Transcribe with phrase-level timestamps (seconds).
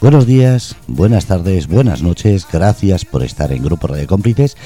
[0.00, 4.56] Buenos días, buenas tardes, buenas noches, gracias por estar en Grupo Radio Cómplices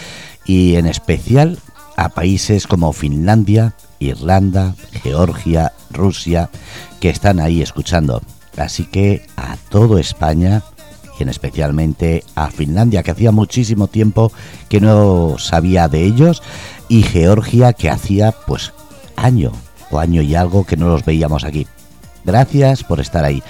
[0.44, 1.58] y en especial
[1.96, 6.50] a países como Finlandia, Irlanda, Georgia, Rusia,
[7.00, 8.22] que están ahí escuchando.
[8.56, 10.62] Así que a todo España
[11.18, 14.30] y en especialmente a Finlandia, que hacía muchísimo tiempo
[14.68, 16.44] que no sabía de ellos,
[16.88, 18.72] y Georgia, que hacía pues
[19.16, 19.50] año
[19.90, 21.66] o año y algo que no los veíamos aquí.
[22.24, 23.42] Gracias por estar ahí.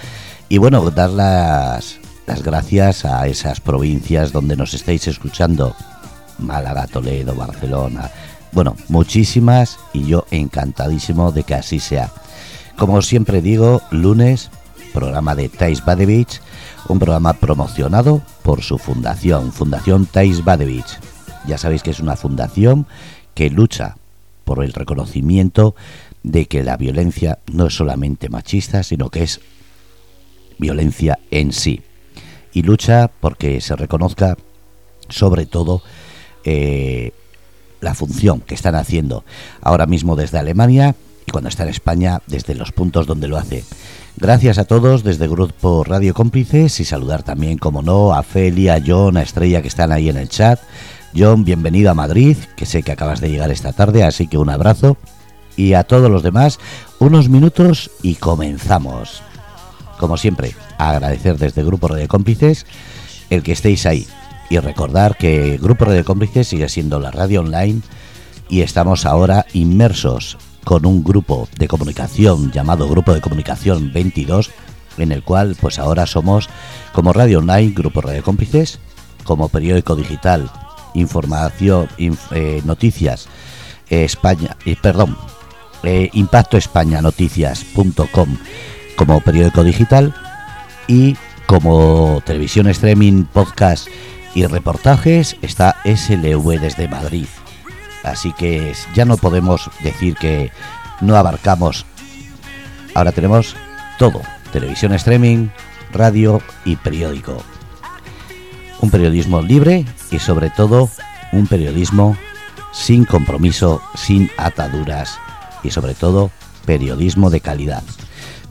[0.48, 5.74] Y bueno, dar las, las gracias a esas provincias donde nos estáis escuchando.
[6.38, 8.10] Málaga, Toledo, Barcelona.
[8.52, 12.10] Bueno, muchísimas y yo encantadísimo de que así sea.
[12.76, 14.50] Como siempre digo, lunes,
[14.92, 16.40] programa de Thais Badevich,
[16.88, 20.98] un programa promocionado por su fundación, Fundación Thais Badevich.
[21.46, 22.86] Ya sabéis que es una fundación
[23.34, 23.96] que lucha
[24.44, 25.74] por el reconocimiento
[26.22, 29.40] de que la violencia no es solamente machista, sino que es
[30.58, 31.82] violencia en sí.
[32.52, 34.36] Y lucha porque se reconozca
[35.08, 35.82] sobre todo
[36.44, 37.12] eh,
[37.80, 39.24] la función que están haciendo
[39.60, 40.94] ahora mismo desde Alemania
[41.26, 43.64] y cuando está en España desde los puntos donde lo hace.
[44.16, 48.82] Gracias a todos desde Grupo Radio Cómplices y saludar también, como no, a Felia, a
[48.84, 50.60] John, a Estrella que están ahí en el chat.
[51.16, 54.50] John, bienvenido a Madrid, que sé que acabas de llegar esta tarde, así que un
[54.50, 54.96] abrazo.
[55.56, 56.58] Y a todos los demás,
[56.98, 59.22] unos minutos y comenzamos
[59.98, 62.66] como siempre, agradecer desde Grupo Radio Cómplices
[63.30, 64.06] el que estéis ahí
[64.50, 67.80] y recordar que Grupo Radio Cómplices sigue siendo la radio online
[68.48, 74.50] y estamos ahora inmersos con un grupo de comunicación llamado Grupo de Comunicación 22
[74.98, 76.48] en el cual pues ahora somos
[76.92, 78.78] como radio online Grupo Radio Cómplices,
[79.24, 80.50] como periódico digital,
[80.94, 83.28] información, eh, noticias
[83.88, 85.16] España, eh, perdón,
[85.82, 88.36] eh, Impacto España Noticias.com
[88.96, 90.14] como periódico digital
[90.86, 93.88] y como televisión streaming, podcast
[94.34, 97.26] y reportajes está SLV desde Madrid.
[98.02, 100.52] Así que ya no podemos decir que
[101.00, 101.86] no abarcamos.
[102.94, 103.56] Ahora tenemos
[103.98, 104.20] todo,
[104.52, 105.48] televisión streaming,
[105.92, 107.42] radio y periódico.
[108.80, 110.90] Un periodismo libre y sobre todo
[111.32, 112.16] un periodismo
[112.72, 115.18] sin compromiso, sin ataduras
[115.62, 116.30] y sobre todo
[116.66, 117.82] periodismo de calidad.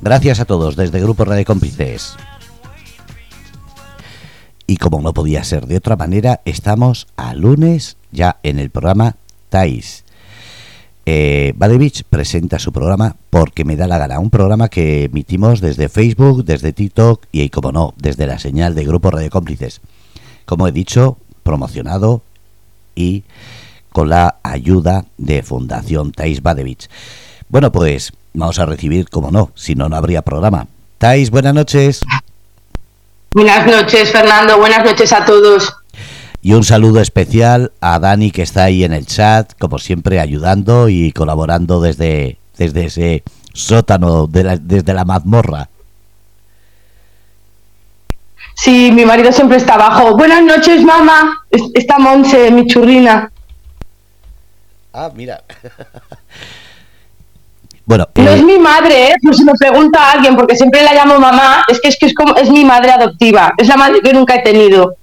[0.04, 2.18] Gracias a todos desde Grupo Radio Cómplices.
[4.68, 9.16] Y como no podía ser de otra manera, estamos a lunes ya en el programa
[9.48, 10.04] TAIS.
[11.06, 14.20] Eh, Badevich presenta su programa porque me da la gana.
[14.20, 18.84] Un programa que emitimos desde Facebook, desde TikTok y, como no, desde la señal de
[18.84, 19.80] Grupo Radio Cómplices.
[20.44, 22.24] Como he dicho, promocionado
[22.94, 23.24] y
[23.94, 26.90] con la ayuda de Fundación Thais Badevich.
[27.48, 30.68] Bueno, pues vamos a recibir, como no, si no, no habría programa.
[30.98, 32.02] Tais, buenas noches.
[33.32, 34.58] Buenas noches, Fernando.
[34.58, 35.76] Buenas noches a todos.
[36.42, 40.90] Y un saludo especial a Dani, que está ahí en el chat, como siempre, ayudando
[40.90, 43.24] y colaborando desde, desde ese
[43.54, 45.70] sótano, de desde la mazmorra.
[48.56, 50.16] Sí, mi marido siempre está abajo.
[50.16, 51.34] Buenas noches, mamá.
[51.74, 53.32] Está Monse, mi churrina.
[54.94, 55.44] Ah, mira.
[57.86, 59.16] Bueno, no es eh, mi madre, ¿eh?
[59.22, 62.06] Pues si me pregunta a alguien, porque siempre la llamo mamá, es que es que
[62.06, 64.96] es como es mi madre adoptiva, es la madre que nunca he tenido.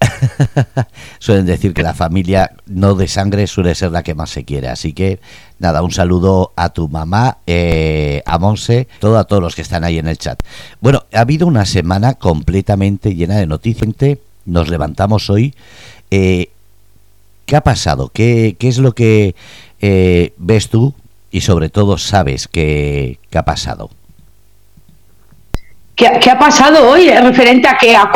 [1.18, 4.68] Suelen decir que la familia no de sangre suele ser la que más se quiere,
[4.68, 5.20] así que
[5.58, 9.84] nada, un saludo a tu mamá, eh, a Monse, todo a todos los que están
[9.84, 10.42] ahí en el chat.
[10.80, 13.90] Bueno, ha habido una semana completamente llena de noticias.
[14.46, 15.54] Nos levantamos hoy.
[16.10, 16.48] Eh,
[17.44, 18.10] ¿Qué ha pasado?
[18.12, 19.34] ¿Qué, qué es lo que
[20.38, 20.94] ves tú
[21.30, 23.90] y sobre todo sabes qué, ha pasado.
[25.94, 27.94] ¿Qué, ha pasado hoy referente a qué?
[27.94, 28.08] ¿A,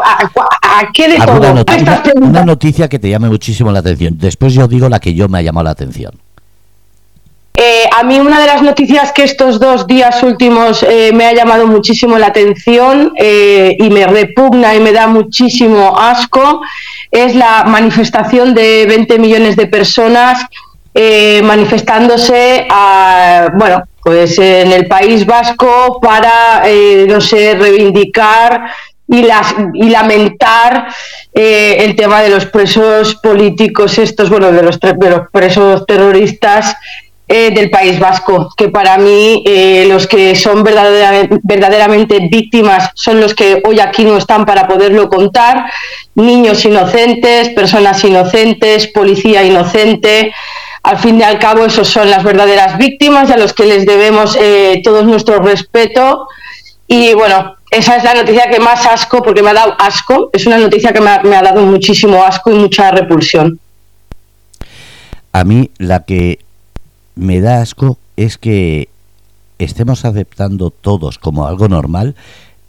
[0.92, 1.54] qué de todo?
[1.54, 4.16] Noticia, una noticia que te llame muchísimo la atención.
[4.18, 6.18] Después yo digo la que yo me ha llamado la atención.
[7.56, 11.32] Eh, a mí una de las noticias que estos dos días últimos eh, me ha
[11.32, 16.62] llamado muchísimo la atención eh, y me repugna y me da muchísimo asco
[17.12, 20.46] es la manifestación de 20 millones de personas
[20.96, 22.68] eh, manifestándose
[23.54, 28.70] bueno, pues en el País Vasco para, eh, no sé, reivindicar
[29.08, 30.86] y, las, y lamentar
[31.32, 36.76] eh, el tema de los presos políticos estos, bueno, de los, de los presos terroristas
[37.26, 39.42] del País Vasco, que para mí
[39.88, 45.08] los que son verdaderamente, verdaderamente, víctimas son los que hoy aquí no están para poderlo
[45.08, 45.64] contar,
[46.14, 50.32] niños inocentes, personas inocentes, policía inocente,
[50.84, 54.36] al fin y al cabo, esos son las verdaderas víctimas a los que les debemos
[54.38, 56.28] eh, todo nuestro respeto
[56.86, 60.46] Y bueno, esa es la noticia que más asco, porque me ha dado asco, es
[60.46, 63.58] una noticia que me ha, me ha dado muchísimo asco y mucha repulsión.
[65.32, 66.40] A mí la que
[67.14, 68.90] me da asco es que
[69.58, 72.14] estemos aceptando todos como algo normal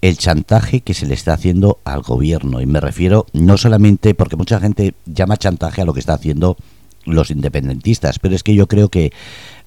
[0.02, 2.62] el chantaje que se le está haciendo al gobierno.
[2.62, 6.56] Y me refiero no solamente porque mucha gente llama chantaje a lo que está haciendo
[7.06, 9.12] los independentistas, pero es que yo creo que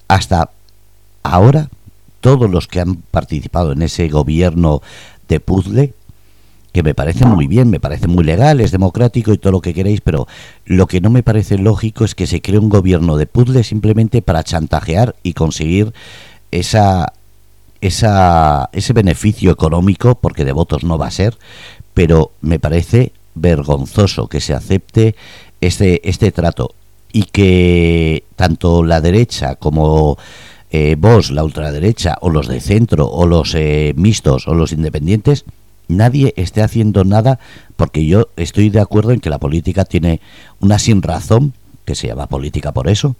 [0.07, 0.51] hasta
[1.23, 1.69] ahora
[2.21, 4.81] todos los que han participado en ese gobierno
[5.27, 5.93] de puzzle,
[6.71, 9.73] que me parece muy bien, me parece muy legal, es democrático y todo lo que
[9.73, 10.27] queréis, pero
[10.65, 14.21] lo que no me parece lógico es que se cree un gobierno de puzzle simplemente
[14.21, 15.93] para chantajear y conseguir
[16.51, 17.13] esa,
[17.81, 21.37] esa, ese beneficio económico, porque de votos no va a ser,
[21.93, 25.15] pero me parece vergonzoso que se acepte
[25.61, 26.75] este, este trato
[27.11, 30.17] y que tanto la derecha como
[30.71, 35.45] eh, vos, la ultraderecha, o los de centro, o los eh, mixtos, o los independientes,
[35.87, 37.39] nadie esté haciendo nada,
[37.75, 40.21] porque yo estoy de acuerdo en que la política tiene
[40.59, 41.53] una sin razón,
[41.85, 43.15] que se llama política por eso,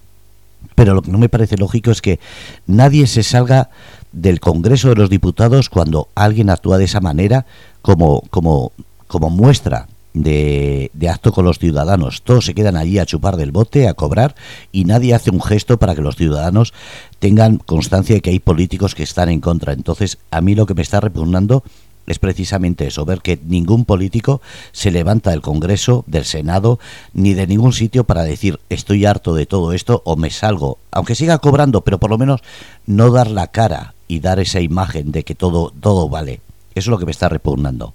[0.76, 2.20] pero lo que no me parece lógico es que
[2.68, 3.70] nadie se salga
[4.12, 7.46] del Congreso de los Diputados cuando alguien actúa de esa manera
[7.82, 8.72] como, como,
[9.08, 12.22] como muestra de, acto con los ciudadanos.
[12.24, 14.36] Todos se quedan allí a chupar del bote, a cobrar,
[14.72, 16.74] y nadie hace un gesto para que los ciudadanos
[17.20, 19.74] tengan constancia de que hay políticos que están en contra.
[19.74, 21.64] Entonces, a mí lo que me está repugnando
[22.08, 24.42] es precisamente eso, ver que ningún político
[24.72, 26.80] se levanta del Congreso, del Senado,
[27.14, 31.14] ni de ningún sitio para decir estoy harto de todo esto o me salgo, aunque
[31.14, 32.42] siga cobrando, pero por lo menos
[32.88, 36.42] no dar la cara y dar esa imagen de que todo, todo vale.
[36.74, 37.94] Eso es lo que me está repugnando.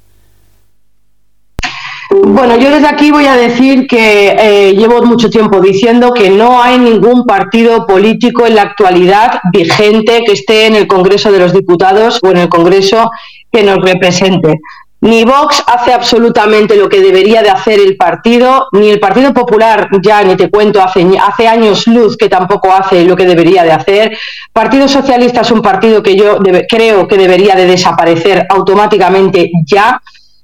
[2.22, 6.62] Bueno, yo desde aquí voy a decir que eh, llevo mucho tiempo diciendo que no
[6.62, 11.52] hay ningún partido político en la actualidad vigente que esté en el Congreso de los
[11.52, 13.10] Diputados o en el Congreso
[13.50, 14.60] que nos represente.
[15.00, 19.88] Ni Vox hace absolutamente lo que debería de hacer el partido, ni el Partido Popular,
[20.00, 23.72] ya ni te cuento, hace, hace años luz que tampoco hace lo que debería de
[23.72, 24.16] hacer.
[24.52, 26.38] Partido Socialista es un partido que yo
[26.68, 30.00] creo que debería de desaparecer automáticamente ya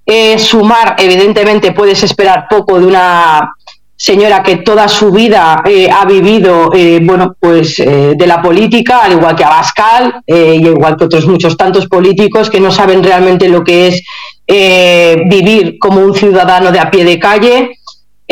[0.07, 3.51] eh, sumar, evidentemente puedes esperar poco de una
[4.01, 9.01] señora que toda su vida eh, ha vivido eh, bueno pues eh, de la política
[9.03, 13.03] al igual que Abascal eh, y igual que otros muchos tantos políticos que no saben
[13.05, 14.03] realmente lo que es
[15.29, 17.79] vivir como un ciudadano de a pie de calle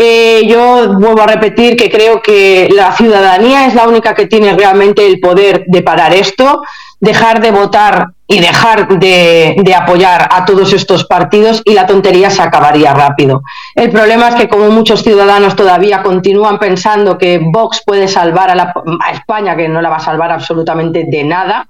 [0.01, 4.55] eh, yo vuelvo a repetir que creo que la ciudadanía es la única que tiene
[4.55, 6.63] realmente el poder de parar esto
[7.01, 12.43] dejar de votar y dejar de, apoyar a todos estos partidos y la tontería se
[12.43, 13.43] acabaría rápido.
[13.75, 18.55] El problema es que como muchos ciudadanos todavía continúan pensando que Vox puede salvar a,
[18.55, 18.75] la,
[19.13, 21.69] España, que no la va a salvar absolutamente de nada,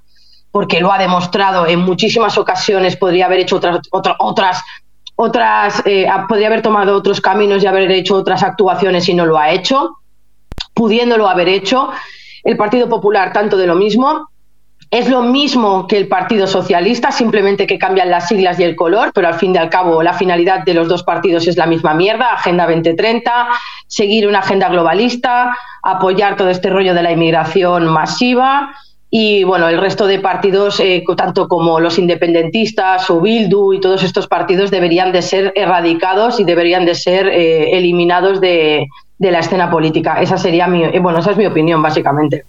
[0.51, 4.63] porque lo ha demostrado en muchísimas ocasiones, podría haber hecho otras, otras, otras
[5.21, 9.37] otras, eh, podría haber tomado otros caminos y haber hecho otras actuaciones y no lo
[9.37, 9.97] ha hecho,
[10.75, 11.91] pudiéndolo haber hecho.
[12.45, 14.29] El Partido Popular, tanto de lo mismo.
[14.93, 19.11] Es lo mismo que el Partido Socialista, simplemente que cambian las siglas y el color,
[19.13, 21.95] pero al fin y al cabo la finalidad de los dos partidos es la misma
[21.95, 23.49] mierda, Agenda 2030,
[23.89, 28.71] seguir una agenda globalista, apoyar todo este rollo de la inmigración masiva
[29.11, 34.03] y bueno, el resto de partidos, eh, tanto como los independentistas o Bildu y todos
[34.03, 39.39] estos partidos deberían de ser erradicados y deberían de ser eh, eliminados de, de, la
[39.39, 40.21] escena política.
[40.21, 42.45] Esa sería mi, eh, bueno, esa es mi opinión básicamente.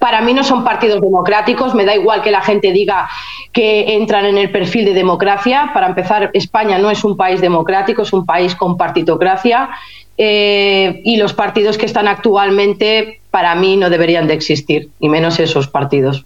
[0.00, 3.08] Para mí no son partidos democráticos, me da igual que la gente diga
[3.52, 5.70] que entran en el perfil de democracia.
[5.74, 9.70] Para empezar, España no es un país democrático, es un país con partitocracia
[10.16, 15.68] y los partidos que están actualmente para mí no deberían de existir, y menos esos
[15.68, 16.24] partidos.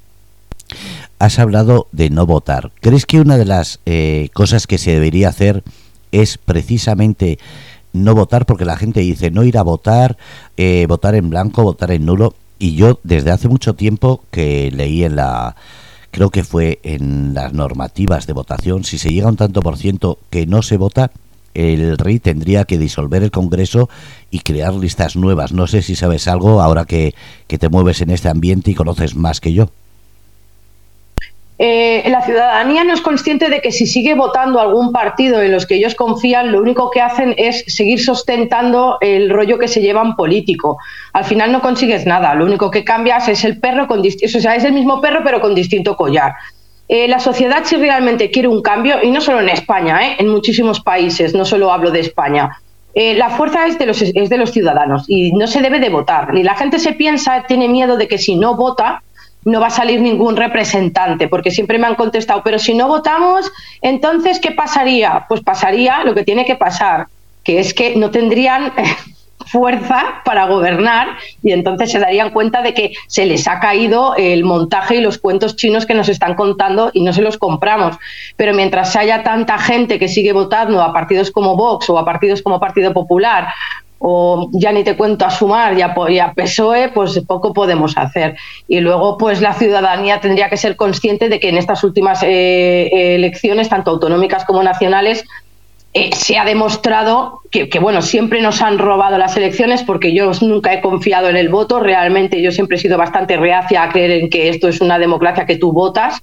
[1.19, 2.73] Has hablado de no votar.
[2.81, 5.63] ¿Crees que una de las eh, cosas que se debería hacer
[6.11, 7.39] es precisamente
[7.93, 8.47] no votar?
[8.47, 10.17] Porque la gente dice no ir a votar,
[10.57, 15.05] eh, votar en blanco, votar en nulo y yo desde hace mucho tiempo que leí
[15.05, 15.57] en la
[16.13, 19.77] creo que fue en las normativas de votación si se llega a un tanto por
[19.77, 21.11] ciento que no se vota
[21.55, 23.89] el rey tendría que disolver el Congreso
[24.31, 25.53] y crear listas nuevas.
[25.53, 27.15] No sé si sabes algo ahora que,
[27.47, 29.69] que te mueves en este ambiente y conoces más que yo
[31.65, 35.65] eh, la ciudadanía no es consciente de que si sigue votando algún partido en los
[35.65, 40.17] que ellos confían, lo único que hacen es seguir sustentando el rollo que se llevan
[40.17, 40.79] político.
[41.13, 44.57] Al final no consigues nada, lo único que cambias es el perro con o sea,
[44.57, 46.35] es el mismo perro pero con distinto collar.
[46.89, 50.17] Eh, la sociedad si realmente quiere un cambio, y no solo en España, ¿eh?
[50.19, 52.59] en muchísimos países, no solo hablo de España,
[52.95, 55.89] eh, la fuerza es de, los, es de los ciudadanos y no se debe de
[55.89, 56.37] votar.
[56.37, 59.03] Y la gente se piensa, tiene miedo de que si no vota,
[59.45, 63.51] no va a salir ningún representante, porque siempre me han contestado, pero si no votamos,
[63.81, 65.25] entonces, ¿qué pasaría?
[65.29, 67.07] Pues pasaría lo que tiene que pasar,
[67.43, 68.73] que es que no tendrían
[69.53, 71.09] fuerza para gobernar
[71.43, 75.19] y entonces se darían cuenta de que se les ha caído el montaje y los
[75.19, 77.97] cuentos chinos que nos están contando y no se los compramos.
[78.37, 82.41] Pero mientras haya tanta gente que sigue votando a partidos como Vox o a partidos
[82.41, 83.49] como Partido Popular
[84.05, 88.37] o ya ni te cuento a Sumar y a, PSOE, pues poco podemos hacer.
[88.67, 93.15] Y luego, pues la ciudadanía tendría que ser consciente de que en estas últimas eh,
[93.15, 95.25] elecciones, tanto autonómicas como nacionales,
[95.95, 100.73] eh, se ha demostrado que, bueno, siempre nos han robado las elecciones porque yo nunca
[100.73, 101.81] he confiado en el voto.
[101.81, 105.45] Realmente yo siempre he sido bastante reacia a creer en que esto es una democracia
[105.45, 106.23] que tú votas,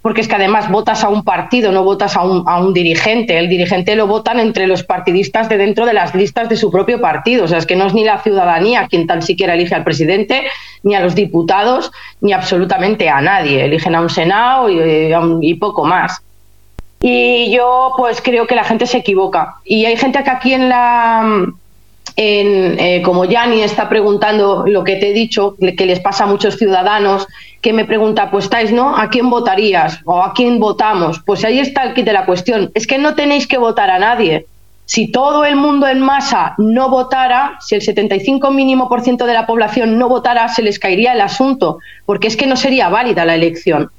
[0.00, 3.36] porque es que además votas a un partido, no votas a un, a un dirigente.
[3.36, 6.98] El dirigente lo votan entre los partidistas de dentro de las listas de su propio
[7.02, 7.44] partido.
[7.44, 10.44] O sea, es que no es ni la ciudadanía quien tan siquiera elige al presidente,
[10.82, 13.66] ni a los diputados, ni absolutamente a nadie.
[13.66, 16.22] Eligen a un Senado y, eh, y poco más.
[17.02, 19.56] Y yo pues creo que la gente se equivoca.
[19.64, 21.46] Y hay gente que aquí en la...
[22.16, 26.26] En, eh, como Yanni está preguntando lo que te he dicho, que les pasa a
[26.26, 27.26] muchos ciudadanos,
[27.62, 28.96] que me pregunta, pues estáis, ¿no?
[28.96, 30.00] ¿A quién votarías?
[30.04, 31.20] ¿O a quién votamos?
[31.24, 32.70] Pues ahí está el kit de la cuestión.
[32.74, 34.46] Es que no tenéis que votar a nadie.
[34.84, 39.34] Si todo el mundo en masa no votara, si el 75 mínimo por ciento de
[39.34, 43.24] la población no votara, se les caería el asunto, porque es que no sería válida
[43.24, 43.90] la elección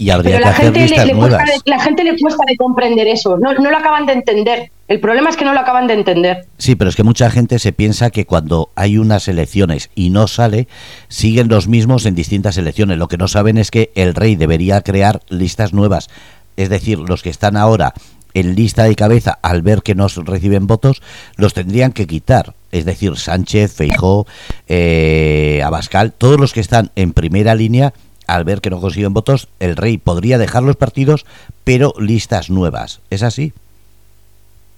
[0.00, 1.42] y habría que la hacer gente listas le, nuevas.
[1.66, 4.70] la gente le cuesta de comprender eso, no, no lo acaban de entender.
[4.88, 6.46] El problema es que no lo acaban de entender.
[6.56, 10.26] Sí, pero es que mucha gente se piensa que cuando hay unas elecciones y no
[10.26, 10.68] sale,
[11.08, 12.96] siguen los mismos en distintas elecciones.
[12.96, 16.08] Lo que no saben es que el rey debería crear listas nuevas.
[16.56, 17.92] Es decir, los que están ahora
[18.32, 21.02] en lista de cabeza al ver que no reciben votos,
[21.36, 22.54] los tendrían que quitar.
[22.72, 24.26] Es decir, Sánchez, Feijó,
[24.66, 27.92] eh, Abascal, todos los que están en primera línea
[28.34, 31.26] al ver que no consiguen votos, el rey podría dejar los partidos,
[31.64, 33.00] pero listas nuevas.
[33.10, 33.52] ¿Es así?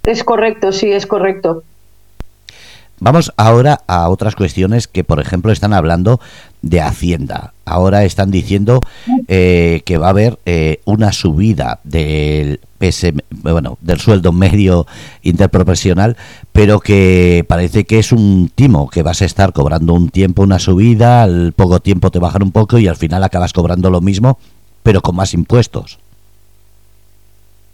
[0.04, 1.62] Es correcto, sí, es correcto.
[2.98, 6.20] Vamos ahora a otras cuestiones que, por ejemplo, están hablando
[6.62, 7.52] de Hacienda.
[7.64, 8.80] Ahora están diciendo
[9.28, 12.60] eh, que va a haber eh, una subida del
[13.30, 14.86] bueno, del sueldo medio
[15.22, 16.16] interprofesional,
[16.52, 20.58] pero que parece que es un timo, que vas a estar cobrando un tiempo una
[20.58, 24.38] subida, al poco tiempo te bajan un poco y al final acabas cobrando lo mismo,
[24.82, 26.00] pero con más impuestos.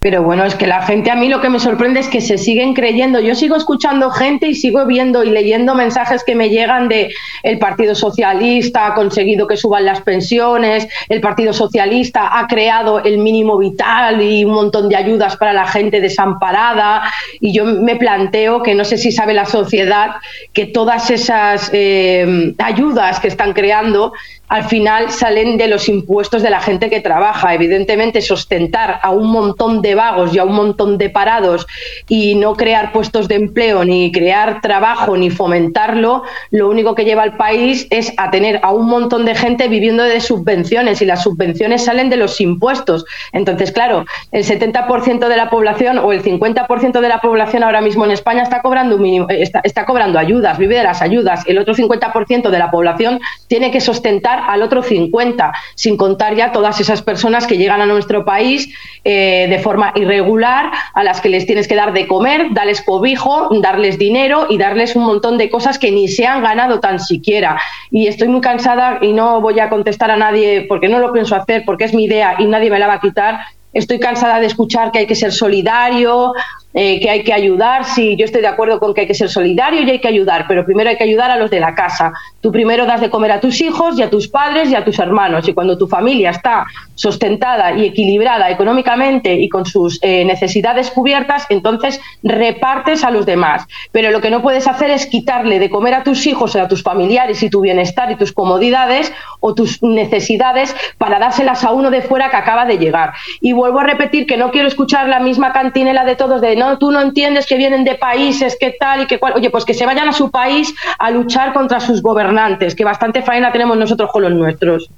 [0.08, 2.38] Pero bueno, es que la gente a mí lo que me sorprende es que se
[2.38, 3.20] siguen creyendo.
[3.20, 7.10] Yo sigo escuchando gente y sigo viendo y leyendo mensajes que me llegan de
[7.42, 13.18] el Partido Socialista ha conseguido que suban las pensiones, el Partido Socialista ha creado el
[13.18, 17.02] mínimo vital y un montón de ayudas para la gente desamparada.
[17.38, 20.12] Y yo me planteo que no sé si sabe la sociedad
[20.54, 24.14] que todas esas eh, ayudas que están creando
[24.48, 27.54] al final salen de los impuestos de la gente que trabaja.
[27.54, 31.66] Evidentemente, sostentar a un montón de vagos y a un montón de parados
[32.08, 37.22] y no crear puestos de empleo, ni crear trabajo, ni fomentarlo, lo único que lleva
[37.22, 41.22] al país es a tener a un montón de gente viviendo de subvenciones y las
[41.22, 43.04] subvenciones salen de los impuestos.
[43.32, 48.04] Entonces, claro, el 70% de la población o el 50% de la población ahora mismo
[48.04, 51.44] en España está cobrando, mínimo, está, está cobrando ayudas, vive de las ayudas.
[51.46, 56.52] El otro 50% de la población tiene que sostentar al otro 50, sin contar ya
[56.52, 58.68] todas esas personas que llegan a nuestro país
[59.04, 63.48] eh, de forma irregular, a las que les tienes que dar de comer, darles cobijo,
[63.60, 67.60] darles dinero y darles un montón de cosas que ni se han ganado tan siquiera.
[67.90, 71.36] Y estoy muy cansada y no voy a contestar a nadie porque no lo pienso
[71.36, 73.40] hacer, porque es mi idea y nadie me la va a quitar.
[73.72, 76.32] Estoy cansada de escuchar que hay que ser solidario,
[76.80, 79.28] eh, que hay que ayudar, sí, yo estoy de acuerdo con que hay que ser
[79.28, 82.12] solidario y hay que ayudar, pero primero hay que ayudar a los de la casa.
[82.40, 85.00] Tú primero das de comer a tus hijos y a tus padres y a tus
[85.00, 85.48] hermanos.
[85.48, 91.46] Y cuando tu familia está sustentada y equilibrada económicamente y con sus eh, necesidades cubiertas,
[91.48, 93.66] entonces repartes a los demás.
[93.90, 96.68] Pero lo que no puedes hacer es quitarle de comer a tus hijos y a
[96.68, 101.90] tus familiares y tu bienestar y tus comodidades o tus necesidades para dárselas a uno
[101.90, 103.14] de fuera que acaba de llegar.
[103.40, 106.67] Y vuelvo a repetir que no quiero escuchar la misma cantinela de todos de no
[106.76, 109.34] tú no entiendes que vienen de países que tal y que cual.
[109.36, 113.22] Oye, pues que se vayan a su país a luchar contra sus gobernantes, que bastante
[113.22, 114.90] faena tenemos nosotros con los nuestros.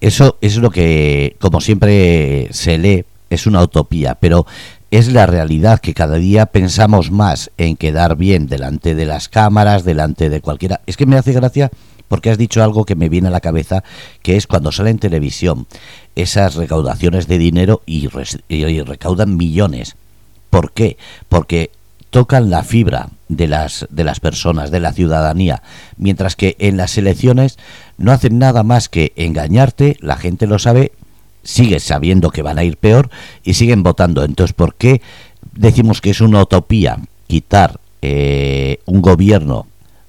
[0.00, 4.46] Eso es lo que, como siempre se lee, es una utopía, pero
[4.90, 9.84] es la realidad que cada día pensamos más en quedar bien delante de las cámaras,
[9.84, 10.80] delante de cualquiera.
[10.86, 11.70] Es que me hace gracia
[12.08, 13.84] porque has dicho algo que me viene a la cabeza,
[14.22, 15.66] que es cuando sale en televisión
[16.16, 19.96] esas recaudaciones de dinero y recaudan millones.
[20.50, 20.96] ¿Por qué?
[21.28, 21.70] Porque
[22.10, 25.62] tocan la fibra de las, de las personas, de la ciudadanía,
[25.96, 27.58] mientras que en las elecciones
[27.98, 30.92] no hacen nada más que engañarte, la gente lo sabe,
[31.42, 33.10] sigue sabiendo que van a ir peor
[33.44, 34.24] y siguen votando.
[34.24, 35.02] Entonces, ¿por qué
[35.52, 39.66] decimos que es una utopía quitar eh, un gobierno,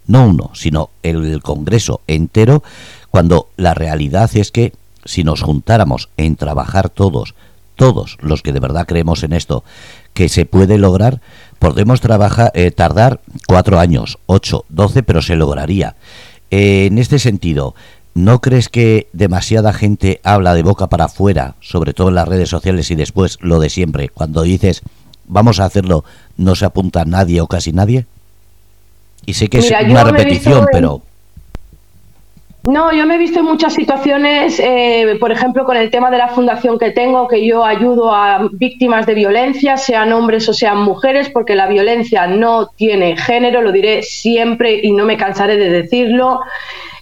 [0.07, 2.63] no uno, sino el Congreso entero,
[3.11, 4.73] cuando la realidad es que
[5.05, 7.35] si nos juntáramos en trabajar todos,
[7.75, 9.63] todos los que de verdad creemos en esto,
[10.13, 11.21] que se puede lograr,
[11.59, 15.95] podemos trabajar, eh, tardar cuatro años, ocho, doce, pero se lograría.
[16.51, 17.75] Eh, en este sentido,
[18.13, 22.49] ¿no crees que demasiada gente habla de boca para afuera, sobre todo en las redes
[22.49, 24.81] sociales y después lo de siempre, cuando dices
[25.29, 26.03] vamos a hacerlo,
[26.35, 28.05] no se apunta nadie o casi nadie?
[29.25, 31.03] Y sé que es una repetición, pero...
[32.63, 36.17] No, yo me he visto en muchas situaciones, eh, por ejemplo, con el tema de
[36.17, 40.79] la fundación que tengo, que yo ayudo a víctimas de violencia, sean hombres o sean
[40.79, 45.69] mujeres, porque la violencia no tiene género, lo diré siempre y no me cansaré de
[45.69, 46.41] decirlo.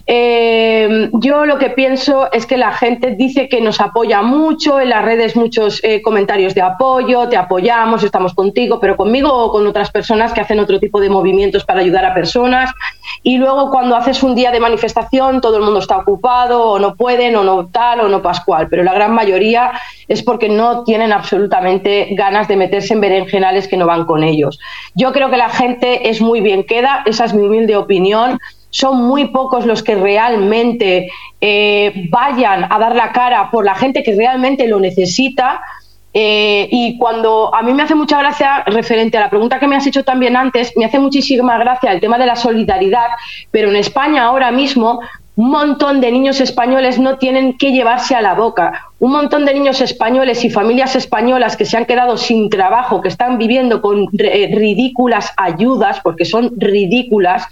[0.10, 4.90] Eh, yo lo que pienso es que la gente dice que nos apoya mucho, en
[4.90, 9.68] las redes muchos eh, comentarios de apoyo, te apoyamos, estamos contigo, pero conmigo o con
[9.68, 12.72] otras personas que hacen otro tipo de movimientos para ayudar a personas.
[13.28, 16.96] Y luego cuando haces un día de manifestación, todo el mundo está ocupado, o no
[16.96, 19.74] pueden, o no tal, o no pascual, pero la gran mayoría
[20.08, 24.58] es porque no tienen absolutamente ganas de meterse en berenjenales que no van con ellos.
[24.96, 29.08] Yo creo que la gente es muy bien queda, esa es mi humilde opinión son
[29.08, 31.10] muy pocos los que realmente
[31.42, 35.62] eh, vayan a dar la cara por la gente que realmente lo necesita.
[36.20, 39.76] Eh, y cuando a mí me hace mucha gracia, referente a la pregunta que me
[39.76, 43.10] has hecho también antes, me hace muchísima gracia el tema de la solidaridad,
[43.52, 45.00] pero en España ahora mismo
[45.36, 48.88] un montón de niños españoles no tienen que llevarse a la boca.
[48.98, 53.10] Un montón de niños españoles y familias españolas que se han quedado sin trabajo, que
[53.10, 57.46] están viviendo con eh, ridículas ayudas, porque son ridículas,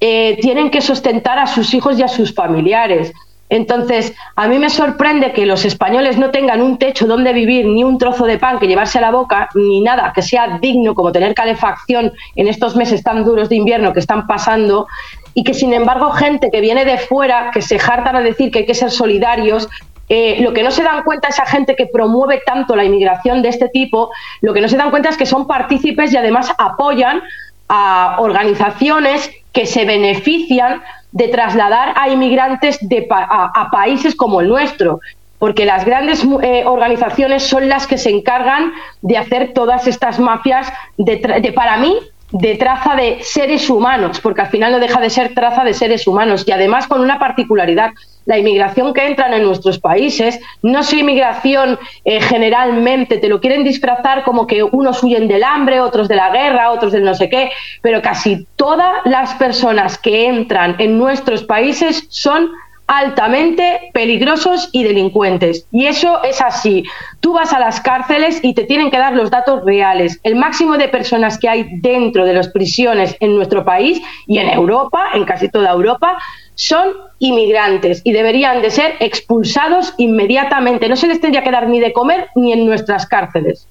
[0.00, 3.12] eh, tienen que sustentar a sus hijos y a sus familiares.
[3.50, 7.82] Entonces, a mí me sorprende que los españoles no tengan un techo donde vivir, ni
[7.82, 11.10] un trozo de pan que llevarse a la boca, ni nada que sea digno como
[11.10, 14.86] tener calefacción en estos meses tan duros de invierno que están pasando,
[15.34, 18.60] y que sin embargo gente que viene de fuera, que se jartan a decir que
[18.60, 19.68] hay que ser solidarios,
[20.08, 23.48] eh, lo que no se dan cuenta esa gente que promueve tanto la inmigración de
[23.48, 27.22] este tipo, lo que no se dan cuenta es que son partícipes y además apoyan
[27.68, 35.00] a organizaciones que se benefician de trasladar a inmigrantes de a, países como el nuestro,
[35.38, 40.72] porque las grandes eh, organizaciones son las que se encargan de hacer todas estas mafias
[40.98, 41.98] de, para mí
[42.32, 46.06] de traza de seres humanos, porque al final no deja de ser traza de seres
[46.06, 47.90] humanos y además con una particularidad.
[48.26, 53.64] La inmigración que entran en nuestros países no es inmigración eh, generalmente, te lo quieren
[53.64, 57.28] disfrazar como que unos huyen del hambre, otros de la guerra, otros del no sé
[57.28, 57.50] qué,
[57.82, 62.50] pero casi todas las personas que entran en nuestros países son
[62.90, 65.64] altamente peligrosos y delincuentes.
[65.70, 66.82] Y eso es así.
[67.20, 70.18] Tú vas a las cárceles y te tienen que dar los datos reales.
[70.24, 74.48] El máximo de personas que hay dentro de las prisiones en nuestro país y en
[74.48, 76.18] Europa, en casi toda Europa,
[76.56, 76.88] son
[77.20, 80.88] inmigrantes y deberían de ser expulsados inmediatamente.
[80.88, 83.68] No se les tendría que dar ni de comer ni en nuestras cárceles.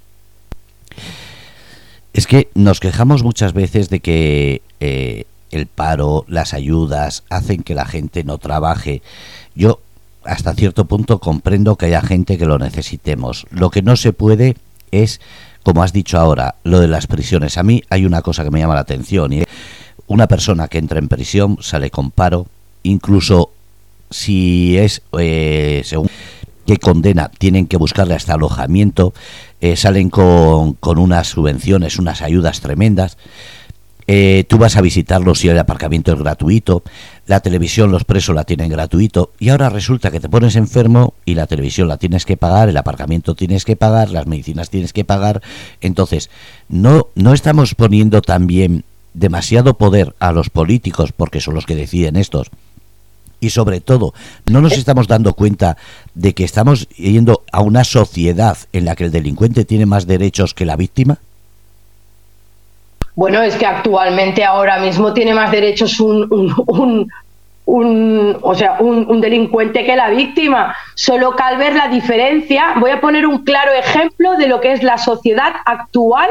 [2.13, 7.75] Es que nos quejamos muchas veces de que eh, el paro, las ayudas, hacen que
[7.75, 9.01] la gente no trabaje.
[9.55, 9.79] Yo
[10.23, 13.45] hasta cierto punto comprendo que haya gente que lo necesitemos.
[13.49, 14.55] Lo que no se puede
[14.91, 15.21] es,
[15.63, 17.57] como has dicho ahora, lo de las prisiones.
[17.57, 19.47] A mí hay una cosa que me llama la atención y es
[20.07, 22.47] una persona que entra en prisión sale con paro,
[22.83, 23.51] incluso
[24.09, 26.09] si es eh, según
[26.65, 29.13] que condena, tienen que buscarle hasta alojamiento,
[29.59, 33.17] eh, salen con, con unas subvenciones, unas ayudas tremendas.
[34.12, 36.82] Eh, tú vas a visitarlos si el aparcamiento es gratuito,
[37.28, 41.36] la televisión, los presos la tienen gratuito, y ahora resulta que te pones enfermo y
[41.36, 45.06] la televisión la tienes que pagar, el aparcamiento tienes que pagar, las medicinas tienes que
[45.06, 45.43] pagar.
[45.80, 46.32] Entonces,
[46.69, 52.15] no, no estamos poniendo también demasiado poder a los políticos, porque son los que deciden
[52.15, 52.50] estos,
[53.39, 54.15] y sobre todo
[54.48, 55.78] no nos estamos dando cuenta
[56.15, 60.56] de que estamos yendo a una sociedad en la que el delincuente tiene más derechos
[60.56, 61.19] que la víctima?
[63.19, 67.05] Bueno, es que actualmente ahora mismo tiene más derechos un,
[67.65, 70.73] o sea, un, delincuente que la víctima.
[70.95, 74.71] Solo que al ver la diferencia, voy a poner un claro ejemplo de lo que
[74.71, 76.29] es la sociedad actual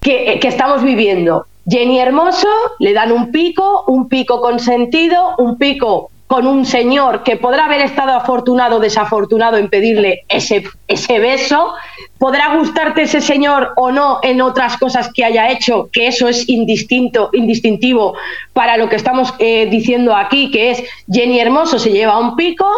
[0.00, 1.46] que, que estamos viviendo.
[1.64, 2.48] Jenny Hermoso
[2.80, 7.80] le dan un pico, un pico consentido, un pico con un señor que podrá haber
[7.80, 11.72] estado afortunado o desafortunado en pedirle ese, ese beso,
[12.18, 16.46] podrá gustarte ese señor o no en otras cosas que haya hecho, que eso es
[16.46, 18.14] indistinto, indistintivo
[18.52, 22.68] para lo que estamos eh, diciendo aquí, que es Jenny Hermoso se lleva un pico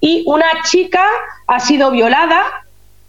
[0.00, 1.04] y una chica
[1.46, 2.42] ha sido violada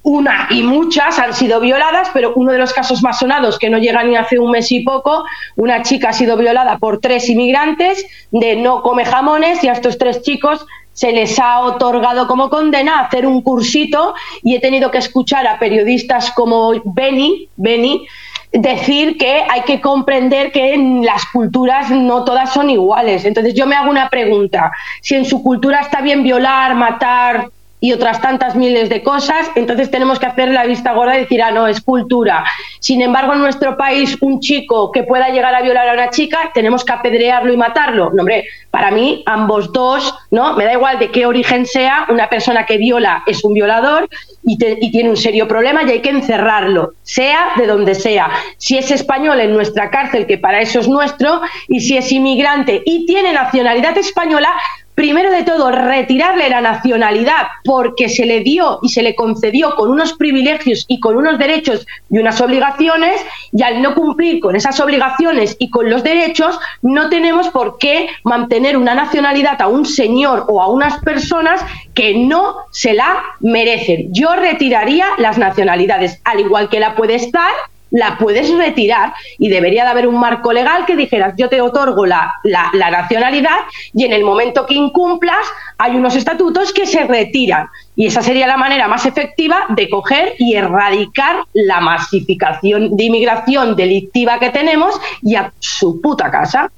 [0.03, 3.77] una y muchas han sido violadas, pero uno de los casos más sonados, que no
[3.77, 8.05] llega ni hace un mes y poco, una chica ha sido violada por tres inmigrantes
[8.31, 12.99] de no come jamones y a estos tres chicos se les ha otorgado como condena
[12.99, 18.05] hacer un cursito y he tenido que escuchar a periodistas como Benny, Benny
[18.51, 23.25] decir que hay que comprender que en las culturas no todas son iguales.
[23.25, 27.49] Entonces yo me hago una pregunta, si en su cultura está bien violar, matar,
[27.81, 31.41] y otras tantas miles de cosas, entonces tenemos que hacer la vista gorda y decir,
[31.41, 32.43] ah, no, es cultura.
[32.79, 36.51] Sin embargo, en nuestro país, un chico que pueda llegar a violar a una chica,
[36.53, 38.11] tenemos que apedrearlo y matarlo.
[38.13, 40.53] No, hombre, para mí, ambos dos, ¿no?
[40.55, 44.09] Me da igual de qué origen sea, una persona que viola es un violador
[44.43, 44.57] y,
[44.91, 48.29] tiene un serio problema y hay que encerrarlo, sea de donde sea.
[48.57, 52.81] Si es español en nuestra cárcel, que para eso es nuestro, y si es inmigrante
[52.85, 54.49] y tiene nacionalidad española,
[54.95, 59.89] primero de todo, retirarle la nacionalidad porque se le dio y se le concedió con
[59.89, 63.21] unos privilegios y con unos derechos y unas obligaciones,
[63.51, 68.09] y al no cumplir con esas obligaciones y con los derechos, no tenemos por qué
[68.23, 71.61] mantener una nacionalidad a un señor o a unas personas
[71.93, 74.13] que no se la merecen.
[74.13, 77.51] Yo retiraría las nacionalidades, al igual que la puede estar
[77.91, 82.05] la puedes retirar y debería de haber un marco legal que dijeras yo te otorgo
[82.05, 83.59] la, la, nacionalidad
[83.93, 85.45] y en el momento que incumplas
[85.77, 90.33] hay unos estatutos que se retiran y esa sería la manera más efectiva de coger
[90.37, 96.71] y erradicar la masificación de inmigración delictiva que tenemos y a su puta casa.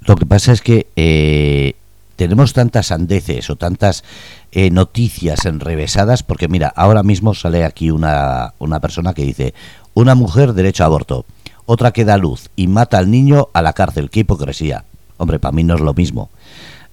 [0.00, 1.74] Lo que pasa es que eh,
[2.16, 4.02] tenemos tantas andeces o tantas
[4.50, 9.54] eh, noticias enrevesadas, porque mira, ahora mismo sale aquí una, una persona que dice,
[9.94, 11.26] una mujer derecho a aborto,
[11.66, 14.84] otra que da luz y mata al niño a la cárcel, qué hipocresía.
[15.18, 16.30] Hombre, para mí no es lo mismo.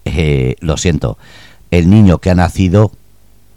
[0.06, 1.18] Eh, lo siento,
[1.72, 2.92] el niño que ha nacido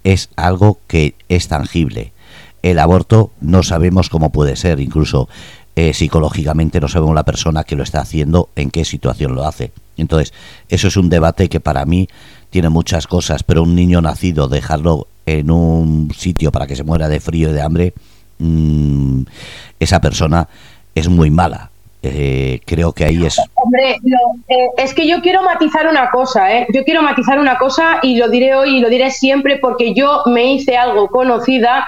[0.04, 2.12] es algo que es tangible.
[2.62, 5.28] El aborto no sabemos cómo puede ser, incluso
[5.78, 9.72] eh, psicológicamente no sabemos la persona que lo está haciendo, en qué situación lo hace.
[9.98, 10.32] Entonces,
[10.70, 12.08] eso es un debate que para mí
[12.48, 17.08] tiene muchas cosas, pero un niño nacido, dejarlo en un sitio para que se muera
[17.08, 17.92] de frío y de hambre,
[18.38, 19.22] mm,
[19.78, 20.48] esa persona
[20.94, 21.70] es muy mala.
[22.02, 23.38] Eh, creo que ahí es.
[23.54, 23.96] Hombre,
[24.48, 26.66] eh, es que yo quiero matizar una cosa, ¿eh?
[26.72, 30.22] Yo quiero matizar una cosa y lo diré hoy y lo diré siempre porque yo
[30.26, 31.84] me hice algo conocida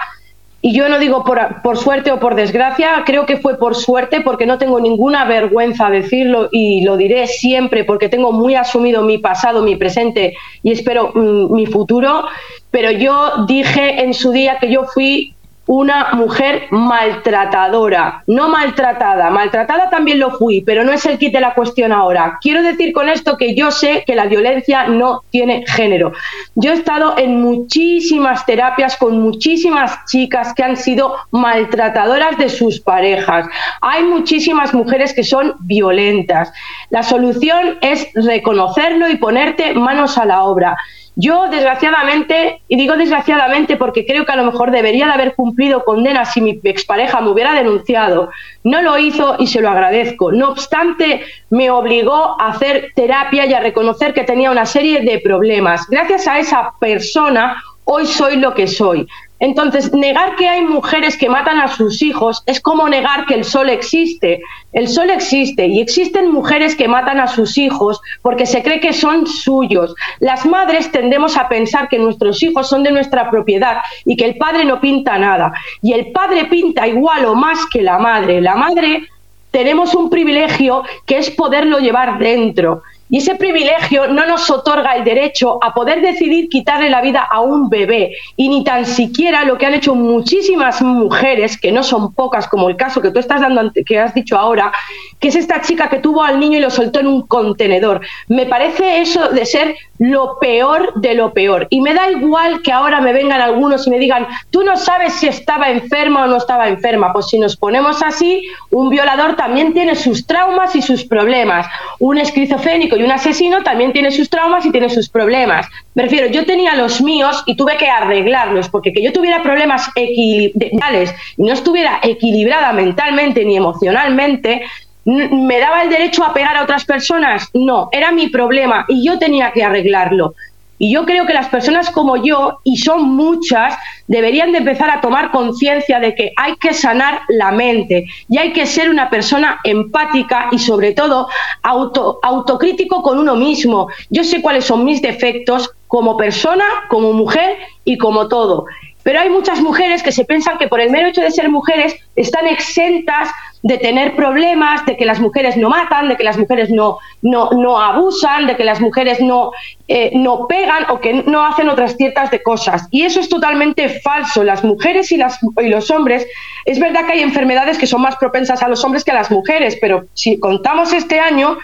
[0.61, 4.21] y yo no digo por, por, suerte o por desgracia, creo que fue por suerte
[4.21, 9.17] porque no tengo ninguna vergüenza decirlo y lo diré siempre porque tengo muy asumido mi
[9.19, 12.25] pasado, mi presente y espero mm, mi futuro.
[12.71, 15.33] Pero yo dije en su día que yo fui
[15.69, 21.39] una mujer maltratadora, no maltratada, maltratada también lo fui, pero no es el kit de
[21.39, 22.39] la cuestión ahora.
[22.41, 26.11] Quiero decir con esto que yo sé que la violencia no tiene género.
[26.55, 32.79] Yo he estado en muchísimas terapias con muchísimas chicas que han sido maltratadoras de sus
[32.79, 33.45] parejas.
[33.81, 36.51] Hay muchísimas mujeres que son violentas.
[36.89, 40.75] La solución es reconocerlo y ponerte manos a la obra.
[41.21, 45.83] Yo, desgraciadamente, y digo desgraciadamente porque creo que a lo mejor debería de haber cumplido
[45.83, 48.29] condena si mi expareja me hubiera denunciado,
[48.63, 50.31] no lo hizo y se lo agradezco.
[50.31, 55.19] No obstante, me obligó a hacer terapia y a reconocer que tenía una serie de
[55.19, 55.87] problemas.
[55.89, 59.05] Gracias a esa persona, hoy soy lo que soy.
[59.39, 63.45] Entonces, negar que hay mujeres que matan a sus hijos es como negar que el
[63.45, 64.41] sol existe.
[64.73, 68.93] El sol existe y existen mujeres que matan a sus hijos porque se cree que
[68.93, 69.95] son suyos.
[70.19, 74.37] Las madres tendemos a pensar que nuestros hijos son de nuestra propiedad y que el
[74.37, 75.53] padre no pinta nada.
[75.81, 78.41] Y el padre pinta igual o más que la madre.
[78.41, 79.07] La madre
[79.51, 82.83] tenemos un privilegio que es poderlo llevar dentro.
[83.09, 87.41] Y ese privilegio no nos otorga el derecho a poder decidir quitarle la vida a
[87.41, 88.13] un bebé.
[88.35, 92.69] Y ni tan siquiera lo que han hecho muchísimas mujeres, que no son pocas, como
[92.69, 94.71] el caso que tú estás dando, que has dicho ahora,
[95.19, 98.01] que es esta chica que tuvo al niño y lo soltó en un contenedor.
[98.27, 101.67] Me parece eso de ser lo peor de lo peor.
[101.69, 105.13] Y me da igual que ahora me vengan algunos y me digan, tú no sabes
[105.13, 107.11] si estaba enferma o no estaba enferma.
[107.11, 111.67] Pues si nos ponemos así, un violador también tiene sus traumas y sus problemas.
[111.99, 115.67] Un esquizofrénico y un asesino también tiene sus traumas y tiene sus problemas.
[115.95, 119.89] Me refiero, yo tenía los míos y tuve que arreglarlos, porque que yo tuviera problemas
[119.95, 124.63] mentales y no estuviera equilibrada mentalmente ni emocionalmente,
[125.09, 127.49] ¿Me daba el derecho a pegar a otras personas?
[127.53, 130.35] No, era mi problema y yo tenía que arreglarlo.
[130.77, 133.75] Y yo creo que las personas como yo, y son muchas,
[134.07, 138.53] deberían de empezar a tomar conciencia de que hay que sanar la mente y hay
[138.53, 141.27] que ser una persona empática y sobre todo
[141.63, 143.89] auto, autocrítico con uno mismo.
[144.09, 148.65] Yo sé cuáles son mis defectos como persona, como mujer y como todo.
[149.09, 151.95] Pero hay muchas mujeres que se piensan que por el mero hecho de ser mujeres
[152.15, 153.27] están exentas
[153.63, 157.49] de tener problemas, de que las mujeres no matan, de que las mujeres no, no,
[157.49, 159.51] no abusan, de que las mujeres no,
[159.87, 162.87] eh, no pegan o que no hacen otras ciertas de cosas.
[162.91, 164.43] Y eso es totalmente falso.
[164.43, 166.27] Las mujeres y, los hombres,
[166.65, 169.31] es verdad que hay enfermedades que son más propensas a los hombres que a las
[169.31, 171.57] mujeres, pero si contamos este año,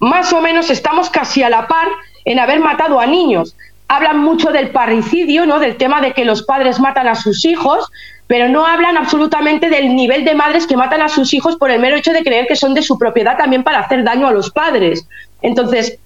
[0.00, 1.88] más o menos estamos casi a la par
[2.26, 3.56] en haber matado a niños.
[3.92, 5.58] Hablan mucho del parricidio, ¿no?
[5.58, 7.90] del tema de que los padres matan a sus hijos,
[8.28, 11.80] pero no hablan absolutamente del nivel de madres que matan a sus hijos por el
[11.80, 14.52] mero hecho de creer que son de su propiedad también para hacer daño a los
[14.52, 15.08] padres.
[15.42, 15.98] Entonces,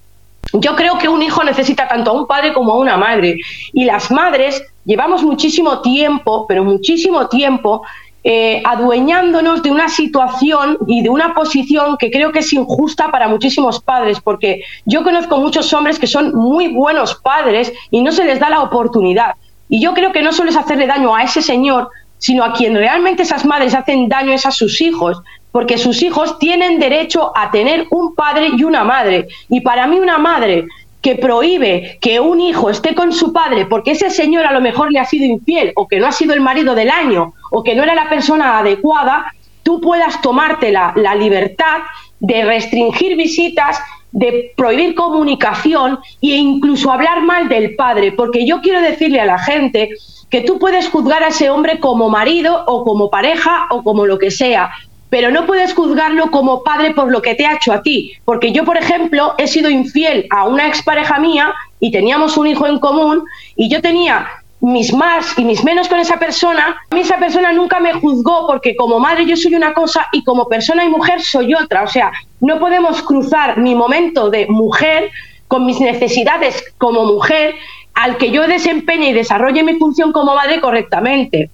[0.55, 3.39] yo creo que un hijo necesita tanto a un padre como a una madre.
[3.75, 7.83] Y las madres llevamos muchísimo tiempo, pero muchísimo tiempo,
[8.27, 13.29] eh, adueñándonos de una situación y de una posición que creo que es injusta para
[13.29, 18.25] muchísimos padres, porque yo conozco muchos hombres que son muy buenos padres y no se
[18.25, 19.35] les da la oportunidad.
[19.69, 22.75] Y yo creo que no solo es hacerle daño a ese señor, sino a quien
[22.75, 27.51] realmente esas madres hacen daño es a sus hijos, porque sus hijos tienen derecho a
[27.51, 29.29] tener un padre y una madre.
[29.51, 30.65] Y para mí una madre
[31.05, 34.91] que prohíbe que un hijo esté con su padre porque ese señor a lo mejor
[34.91, 37.77] le ha sido infiel o que no ha sido el marido del año o que
[37.77, 41.79] no era la persona adecuada, tú puedas tomarte la, la libertad
[42.19, 43.79] de restringir visitas,
[44.11, 49.39] de prohibir comunicación e incluso hablar mal del padre, porque yo quiero decirle a la
[49.39, 49.91] gente
[50.31, 54.19] que tú puedes juzgar a ese hombre como marido o como pareja o como lo
[54.19, 54.71] que sea,
[55.09, 58.15] pero no puedes juzgarlo como padre por lo que te ha hecho a ti.
[58.25, 62.67] Porque yo, por ejemplo, he sido infiel a una expareja mía y teníamos un hijo
[62.67, 63.23] en común
[63.55, 64.27] y yo tenía
[64.65, 68.47] mis más y mis menos con esa persona, a mí esa persona nunca me juzgó
[68.47, 71.83] porque como madre yo soy una cosa y como persona y mujer soy otra.
[71.83, 75.11] O sea, no podemos cruzar mi momento de mujer
[75.49, 77.55] con mis necesidades como mujer
[77.93, 81.51] al que yo desempeñe y desarrolle mi función como madre correctamente.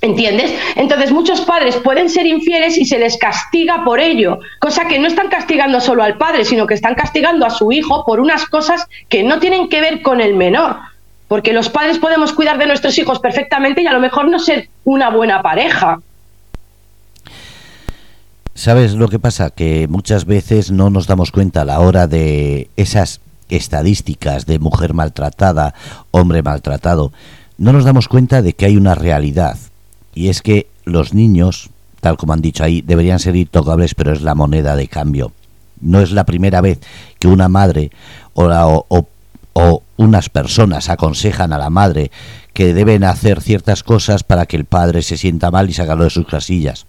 [0.00, 0.54] ¿Entiendes?
[0.76, 5.08] Entonces muchos padres pueden ser infieles y se les castiga por ello, cosa que no
[5.08, 8.86] están castigando solo al padre, sino que están castigando a su hijo por unas cosas
[9.08, 10.76] que no tienen que ver con el menor.
[11.28, 14.68] Porque los padres podemos cuidar de nuestros hijos perfectamente y a lo mejor no ser
[14.84, 16.00] una buena pareja.
[18.54, 19.50] ¿Sabes lo que pasa?
[19.50, 24.94] Que muchas veces no nos damos cuenta a la hora de esas estadísticas de mujer
[24.94, 25.74] maltratada,
[26.10, 27.12] hombre maltratado,
[27.56, 29.58] no nos damos cuenta de que hay una realidad.
[30.14, 34.22] Y es que los niños, tal como han dicho ahí, deberían ser intocables, pero es
[34.22, 35.32] la moneda de cambio.
[35.80, 36.80] No es la primera vez
[37.18, 37.90] que una madre
[38.34, 39.06] o,
[39.52, 42.10] o unas personas aconsejan a la madre
[42.54, 46.10] que deben hacer ciertas cosas para que el padre se sienta mal y sacarlo de
[46.10, 46.86] sus casillas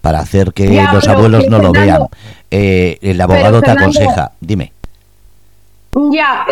[0.00, 2.02] para hacer que los abuelos no lo vean.
[2.50, 4.72] Eh, el abogado te aconseja, dime.
[6.12, 6.46] Ya,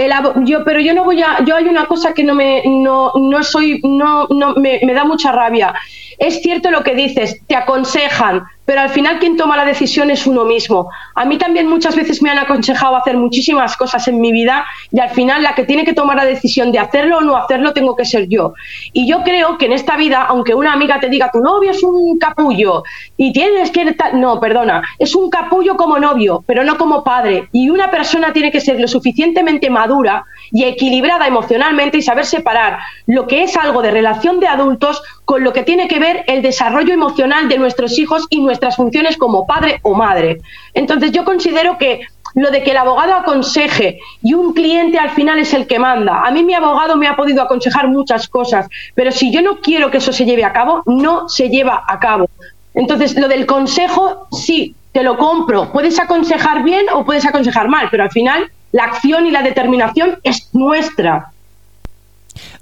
[0.44, 3.42] yo, pero yo no voy a, yo hay una cosa que no me, no, no
[3.44, 5.72] soy, no, no, me, me da mucha rabia.
[6.18, 10.26] Es cierto lo que dices, te aconsejan, pero al final quien toma la decisión es
[10.26, 10.90] uno mismo.
[11.14, 15.00] A mí también muchas veces me han aconsejado hacer muchísimas cosas en mi vida y
[15.00, 17.96] al final la que tiene que tomar la decisión de hacerlo o no hacerlo tengo
[17.96, 18.52] que ser yo.
[18.92, 21.82] Y yo creo que en esta vida, aunque una amiga te diga tu novio es
[21.82, 22.82] un capullo
[23.16, 23.96] y tienes que...
[24.14, 27.48] No, perdona, es un capullo como novio, pero no como padre.
[27.52, 32.78] Y una persona tiene que ser lo suficientemente madura y equilibrada emocionalmente y saber separar
[33.06, 36.42] lo que es algo de relación de adultos con lo que tiene que ver el
[36.42, 40.38] desarrollo emocional de nuestros hijos y nuestras funciones como padre o madre.
[40.72, 42.00] Entonces yo considero que
[42.34, 46.22] lo de que el abogado aconseje y un cliente al final es el que manda.
[46.24, 49.90] A mí mi abogado me ha podido aconsejar muchas cosas, pero si yo no quiero
[49.90, 52.28] que eso se lleve a cabo, no se lleva a cabo.
[52.74, 55.72] Entonces, lo del consejo, sí, te lo compro.
[55.72, 60.18] Puedes aconsejar bien o puedes aconsejar mal, pero al final la acción y la determinación
[60.22, 61.32] es nuestra.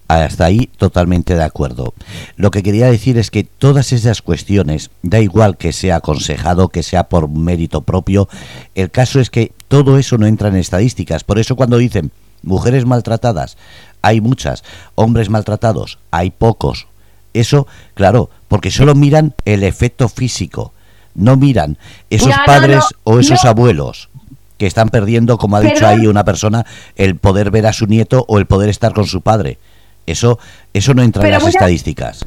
[0.07, 1.95] Hasta ahí totalmente de acuerdo.
[2.37, 6.83] Lo que quería decir es que todas esas cuestiones, da igual que sea aconsejado, que
[6.83, 8.29] sea por mérito propio,
[8.75, 11.25] el caso es que todo eso no entra en estadísticas.
[11.25, 12.11] Por eso cuando dicen
[12.43, 13.57] mujeres maltratadas,
[14.03, 14.63] hay muchas,
[14.95, 16.87] hombres maltratados, hay pocos.
[17.33, 20.73] Eso, claro, porque solo miran el efecto físico,
[21.15, 21.79] no miran
[22.11, 24.11] esos padres o esos abuelos
[24.59, 26.65] que están perdiendo, como ha dicho ahí una persona,
[26.97, 29.59] el poder ver a su nieto o el poder estar con su padre.
[30.07, 30.39] Eso,
[30.73, 32.27] eso no entra en las estadísticas.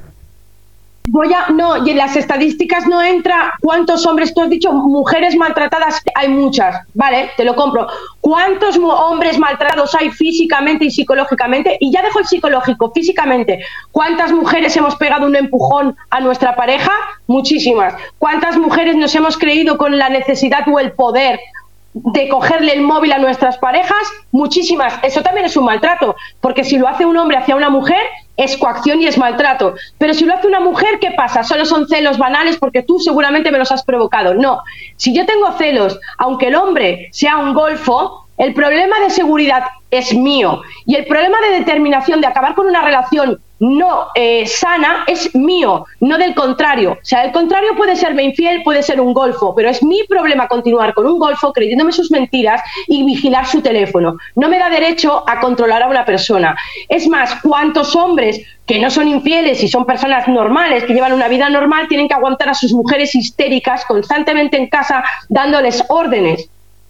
[1.10, 5.38] Voy a, no, y en las estadísticas no entra cuántos hombres, tú has dicho mujeres
[5.38, 7.88] maltratadas, hay muchas, vale, te lo compro.
[8.20, 11.78] ¿Cuántos hombres maltratados hay físicamente y psicológicamente?
[11.80, 13.64] Y ya dejo el psicológico, físicamente.
[13.92, 16.92] ¿Cuántas mujeres hemos pegado un empujón a nuestra pareja?
[17.28, 17.94] Muchísimas.
[18.20, 21.40] ¿Cuántas mujeres nos hemos creído con la necesidad o el poder
[22.04, 23.98] de cogerle el móvil a nuestras parejas,
[24.32, 24.94] muchísimas.
[25.04, 28.02] Eso también es un maltrato, porque si lo hace un hombre hacia una mujer,
[28.36, 29.76] es coacción y es maltrato.
[29.98, 31.44] Pero si lo hace una mujer, ¿qué pasa?
[31.44, 34.34] Solo son celos banales porque tú seguramente me los has provocado.
[34.34, 34.62] No,
[34.96, 40.14] si yo tengo celos, aunque el hombre sea un golfo, el problema de seguridad es
[40.14, 45.34] mío y el problema de determinación de acabar con una relación no eh, sana es
[45.36, 46.94] mío, no del contrario.
[46.94, 50.48] O sea, el contrario puede serme infiel, puede ser un golfo, pero es mi problema
[50.48, 54.18] continuar con un golfo creyéndome sus mentiras y vigilar su teléfono.
[54.36, 56.56] No me da derecho a controlar a una persona.
[56.88, 61.28] Es más, ¿cuántos hombres que no son infieles y son personas normales, que llevan una
[61.28, 66.50] vida normal, tienen que aguantar a sus mujeres histéricas constantemente en casa dándoles órdenes?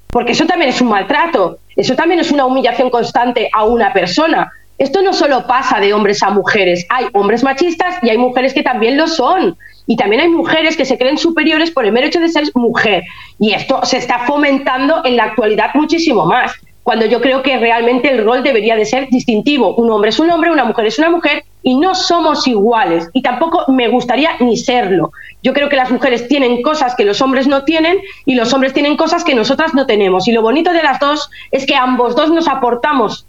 [0.09, 4.51] Porque eso también es un maltrato, eso también es una humillación constante a una persona.
[4.77, 8.63] Esto no solo pasa de hombres a mujeres, hay hombres machistas y hay mujeres que
[8.63, 9.57] también lo son.
[9.87, 13.03] Y también hay mujeres que se creen superiores por el mero hecho de ser mujer.
[13.39, 16.51] Y esto se está fomentando en la actualidad muchísimo más
[16.87, 19.75] cuando yo creo que realmente el rol debería de ser distintivo.
[19.75, 23.21] Un hombre es un hombre, una mujer es una mujer y no somos iguales y
[23.21, 25.11] tampoco me gustaría ni serlo.
[25.43, 28.71] Yo creo que las mujeres tienen cosas que los hombres no tienen y los hombres
[28.71, 30.29] tienen cosas que nosotras no tenemos.
[30.29, 33.26] Y lo bonito de las dos es que ambos dos nos aportamos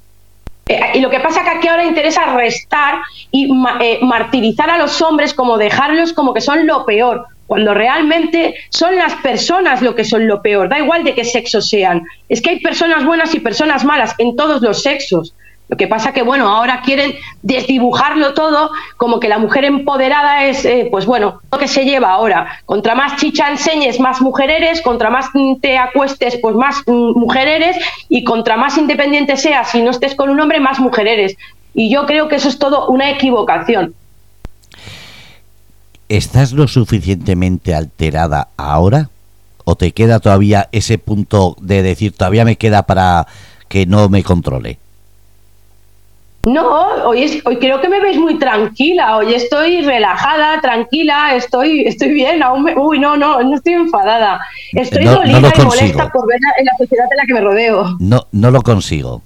[0.69, 3.01] eh, y lo que pasa que aquí ahora interesa restar
[3.31, 3.51] y
[3.81, 8.95] eh, martirizar a los hombres como dejarlos como que son lo peor cuando realmente son
[8.97, 12.05] las personas lo que son lo peor, da igual de qué sexo sean.
[12.29, 15.35] Es que hay personas buenas y personas malas en todos los sexos.
[15.69, 20.65] Lo que pasa que, bueno, ahora quieren desdibujarlo todo como que la mujer empoderada es,
[20.65, 22.61] eh, pues bueno, lo que se lleva ahora.
[22.65, 25.27] Contra más chicha enseñes, más mujer eres, contra más
[25.61, 27.77] te acuestes, pues más mm, mujer eres,
[28.09, 31.37] y contra más independiente seas, si no estés con un hombre, más mujer eres.
[31.75, 33.95] Y yo creo que eso es todo una equivocación.
[36.09, 39.11] ¿Estás lo suficientemente alterada ahora?
[39.65, 43.27] ¿O te queda todavía ese punto de decir, todavía me queda para
[43.69, 44.79] que no me controle?
[46.49, 52.11] No, hoy, hoy creo que me veis muy tranquila, hoy estoy relajada, tranquila, estoy, estoy
[52.11, 54.41] bien, aún uy, no, no, no estoy enfadada,
[54.73, 57.97] estoy dolida y molesta por ver en la sociedad en la que me rodeo.
[58.01, 59.21] No, no lo consigo.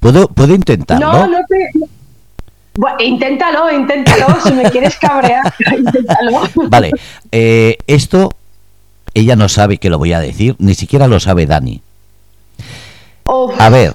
[0.00, 1.12] ¿Puedo, puedo intentarlo?
[1.12, 6.40] No, no te, inténtalo, inténtalo, si me quieres cabrear, inténtalo.
[6.68, 6.90] Vale,
[7.32, 8.30] eh, esto
[9.12, 11.82] ella no sabe que lo voy a decir, ni siquiera lo sabe Dani.
[13.58, 13.94] A ver,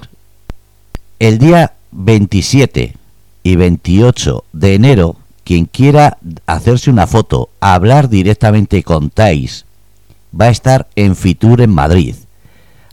[1.17, 2.95] el día 27
[3.43, 9.65] y 28 de enero, quien quiera hacerse una foto, hablar directamente con Thais,
[10.39, 12.15] va a estar en Fitur en Madrid.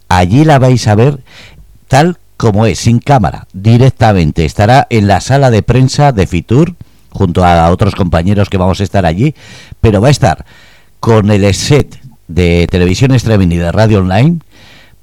[0.09, 1.21] Allí la vais a ver
[1.89, 4.45] tal como es, sin cámara, directamente.
[4.45, 6.75] Estará en la sala de prensa de Fitur,
[7.11, 9.35] junto a otros compañeros que vamos a estar allí,
[9.81, 10.45] pero va a estar
[11.01, 14.39] con el set de Televisión Streaming y de Radio Online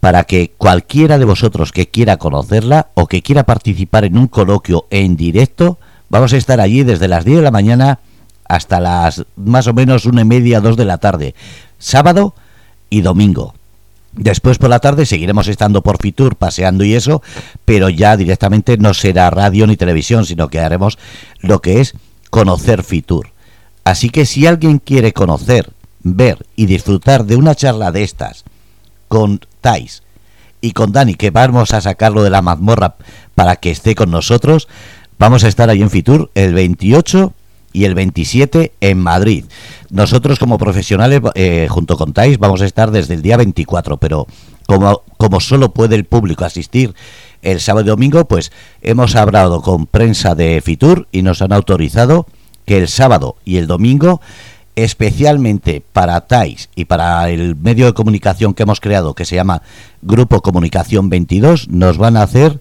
[0.03, 4.85] para que cualquiera de vosotros que quiera conocerla o que quiera participar en un coloquio
[4.89, 5.77] en directo,
[6.09, 7.99] vamos a estar allí desde las 10 de la mañana
[8.43, 11.35] hasta las más o menos una y media, dos de la tarde,
[11.79, 12.35] sábado
[12.89, 13.53] y domingo.
[14.11, 17.21] Después por la tarde seguiremos estando por Fitur, paseando y eso,
[17.63, 20.99] pero ya directamente no será radio ni televisión, sino que haremos
[21.39, 21.93] lo que es
[22.29, 23.29] conocer Fitur.
[23.85, 28.43] Así que si alguien quiere conocer, ver y disfrutar de una charla de estas
[29.07, 30.03] con Thais
[30.61, 32.95] y con Dani, que vamos a sacarlo de la mazmorra
[33.33, 34.67] para que esté con nosotros,
[35.17, 37.33] vamos a estar ahí en Fitur el 28
[37.73, 39.45] y el 27 en Madrid.
[39.89, 44.27] Nosotros como profesionales, eh, junto con Thais, vamos a estar desde el día 24, pero
[44.67, 46.93] como, como solo puede el público asistir
[47.41, 52.25] el sábado y domingo, pues hemos hablado con prensa de Fitur y nos han autorizado
[52.65, 54.21] que el sábado y el domingo,
[54.75, 59.61] especialmente para Thais y para el medio de comunicación que hemos creado, que se llama
[60.01, 62.59] Grupo Comunicación 22, nos van a hacer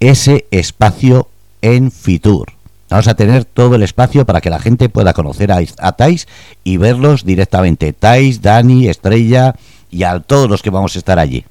[0.00, 1.28] ese espacio
[1.62, 2.52] en Fitur.
[2.90, 6.26] Vamos a tener todo el espacio para que la gente pueda conocer a, Thais
[6.64, 7.92] y verlos directamente.
[7.92, 9.54] Thais, Dani, Estrella
[9.90, 11.44] y a todos los que vamos a estar allí.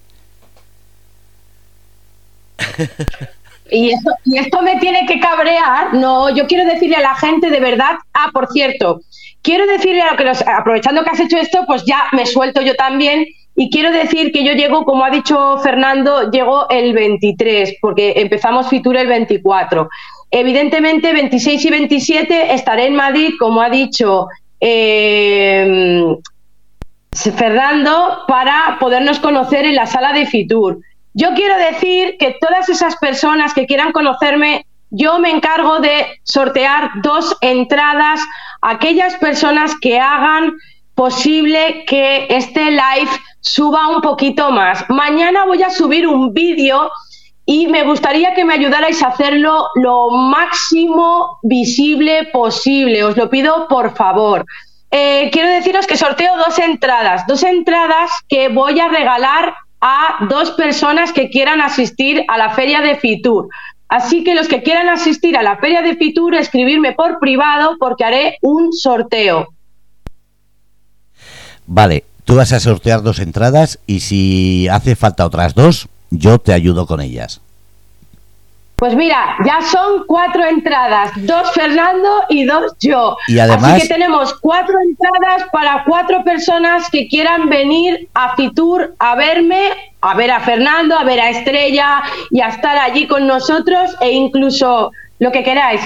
[3.71, 5.93] Y esto, me tiene que cabrear.
[5.93, 7.97] No, yo quiero decirle a la gente de verdad.
[8.13, 9.01] Ah, por cierto,
[9.41, 12.61] quiero decirle a lo que los, aprovechando que has hecho esto, pues ya me suelto
[12.61, 13.25] yo también.
[13.55, 18.69] Y quiero decir que yo llego, como ha dicho Fernando, llego el 23, porque empezamos
[18.69, 19.89] Fitur el 24.
[20.29, 24.27] evidentemente 26 y 27 estaré en Madrid, como ha dicho
[24.59, 26.15] eh,
[27.11, 30.79] Fernando, para podernos conocer en la sala de Fitur.
[31.19, 36.91] Yo quiero decir que todas esas personas que quieran conocerme, yo me encargo de sortear
[37.01, 38.19] dos entradas
[38.61, 40.53] a aquellas personas que hagan
[40.93, 43.09] posible que este live
[43.41, 44.85] suba un poquito más.
[44.89, 46.91] Mañana voy a subir un vídeo
[47.47, 53.03] y me gustaría que me ayudarais a hacerlo lo máximo visible posible.
[53.03, 54.45] Os lo pido por favor.
[54.91, 60.51] Eh, quiero deciros que sorteo dos entradas, dos entradas que voy a regalar a dos
[60.51, 63.49] personas que quieran asistir a la feria de Fitur.
[63.89, 68.03] Así que los que quieran asistir a la feria de Fitur, escribirme por privado porque
[68.03, 69.47] haré un sorteo.
[71.65, 76.53] Vale, tú vas a sortear dos entradas y si hace falta otras dos, yo te
[76.53, 77.41] ayudo con ellas.
[78.77, 83.17] Pues mira, ya son cuatro entradas, dos Fernando y dos yo.
[83.27, 88.93] Y además, Así que tenemos cuatro entradas para cuatro personas que quieran venir a Fitur
[88.99, 89.69] a verme,
[90.01, 94.11] a ver a Fernando, a ver a Estrella y a estar allí con nosotros e
[94.11, 95.81] incluso lo que queráis.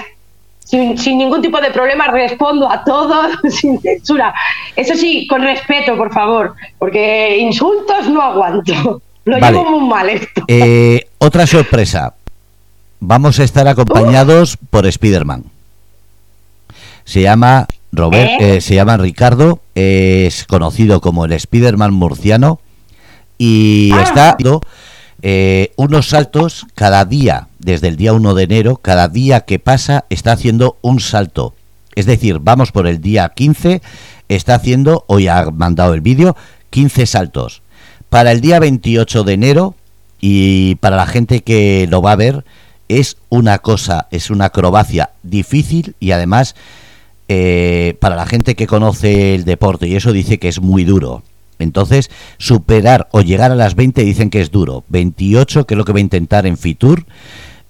[0.59, 4.33] Sin, sin ningún tipo de problema respondo a todo sin censura.
[4.75, 9.01] Eso sí, con respeto, por favor, porque insultos no aguanto.
[9.23, 9.57] Lo Vale.
[9.57, 10.43] llevo muy mal esto.
[10.49, 12.13] eh, otra sorpresa.
[13.03, 15.45] Vamos a estar acompañados por Spiderman.
[17.03, 18.57] Se llama Robert, ¿Eh?
[18.57, 22.59] eh, se llama Ricardo, es conocido como el Spiderman murciano
[23.39, 24.03] y Ah.
[24.03, 24.61] está dando
[25.23, 30.05] eh, unos saltos cada día, desde el día 1 de enero, cada día que pasa
[30.09, 31.55] está haciendo un salto.
[31.95, 33.81] Es decir, vamos por el día 15,
[34.29, 36.35] está haciendo, hoy ha mandado el vídeo,
[36.69, 37.61] 15 saltos.
[38.09, 39.75] Para el día 28 de enero,
[40.19, 42.45] y para la gente que lo va a ver,
[42.99, 46.55] es una cosa, es una acrobacia difícil y además
[47.27, 51.23] eh, para la gente que conoce el deporte y eso dice que es muy duro.
[51.59, 54.83] Entonces, superar o llegar a las 20 dicen que es duro.
[54.89, 57.05] 28, que es lo que va a intentar en Fitur,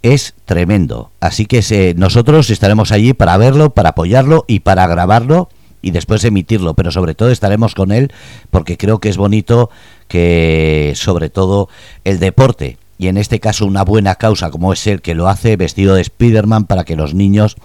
[0.01, 1.11] es tremendo.
[1.19, 5.49] Así que se- nosotros estaremos allí para verlo, para apoyarlo y para grabarlo
[5.81, 6.73] y después emitirlo.
[6.73, 8.13] Pero sobre todo estaremos con él
[8.49, 9.69] porque creo que es bonito
[10.07, 11.67] que sobre todo
[12.05, 15.57] el deporte y en este caso una buena causa como es el que lo hace
[15.57, 17.55] vestido de Spiderman para que los niños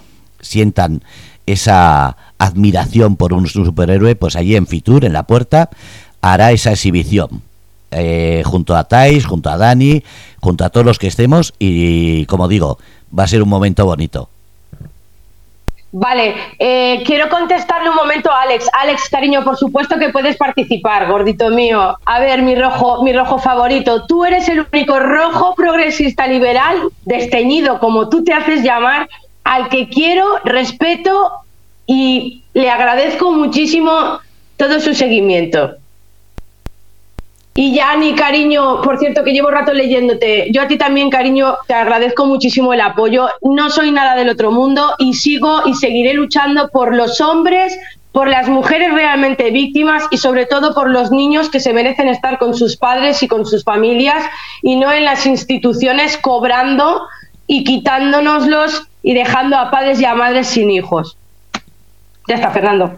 [0.41, 1.05] sientan
[1.45, 5.69] esa admiración por un superhéroe, pues allí en Fitur, en la puerta,
[6.23, 7.43] hará esa exhibición.
[7.91, 10.03] eh, junto a Thais, junto a Dani,
[10.41, 12.79] junto a todos los que estemos y como digo,
[13.17, 14.31] va a ser un momento bonito.
[15.99, 18.69] Vale, eh, quiero contestarle un momento a Alex.
[18.83, 21.97] Alex, cariño, por supuesto que puedes participar, gordito mío.
[22.05, 24.05] A ver, mi rojo, mi rojo favorito.
[24.05, 29.09] Tú eres el único rojo progresista liberal, desteñido, como tú te haces llamar,
[29.43, 31.31] al que quiero, respeto
[31.87, 34.21] y le agradezco muchísimo
[34.59, 35.77] todo su seguimiento.
[37.59, 40.49] Y Yani, cariño, por cierto que llevo rato leyéndote.
[40.53, 43.29] Yo a ti también, cariño, te agradezco muchísimo el apoyo.
[43.41, 47.79] No soy nada del otro mundo y sigo y seguiré luchando por los hombres,
[48.13, 52.39] por las mujeres realmente víctimas y sobre todo por los niños que se merecen estar
[52.39, 54.23] con sus padres y con sus familias
[54.63, 57.07] y no en las instituciones cobrando
[57.47, 61.17] y quitándonoslos y dejando a padres y a madres sin hijos.
[62.29, 62.95] Ya está, Fernando.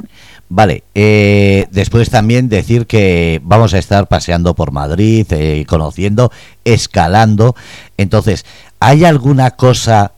[0.50, 6.32] Vale, eh, después también decir que vamos a estar paseando por Madrid, eh, conociendo,
[6.64, 7.54] escalando.
[7.98, 8.46] Entonces,
[8.80, 10.12] ¿hay alguna cosa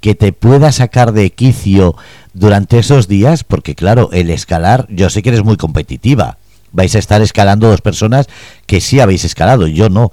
[0.00, 1.96] que te pueda sacar de quicio
[2.34, 3.42] durante esos días?
[3.42, 6.38] Porque claro, el escalar, yo sé que eres muy competitiva.
[6.70, 8.28] Vais a estar escalando dos personas
[8.66, 10.12] que sí habéis escalado, yo no.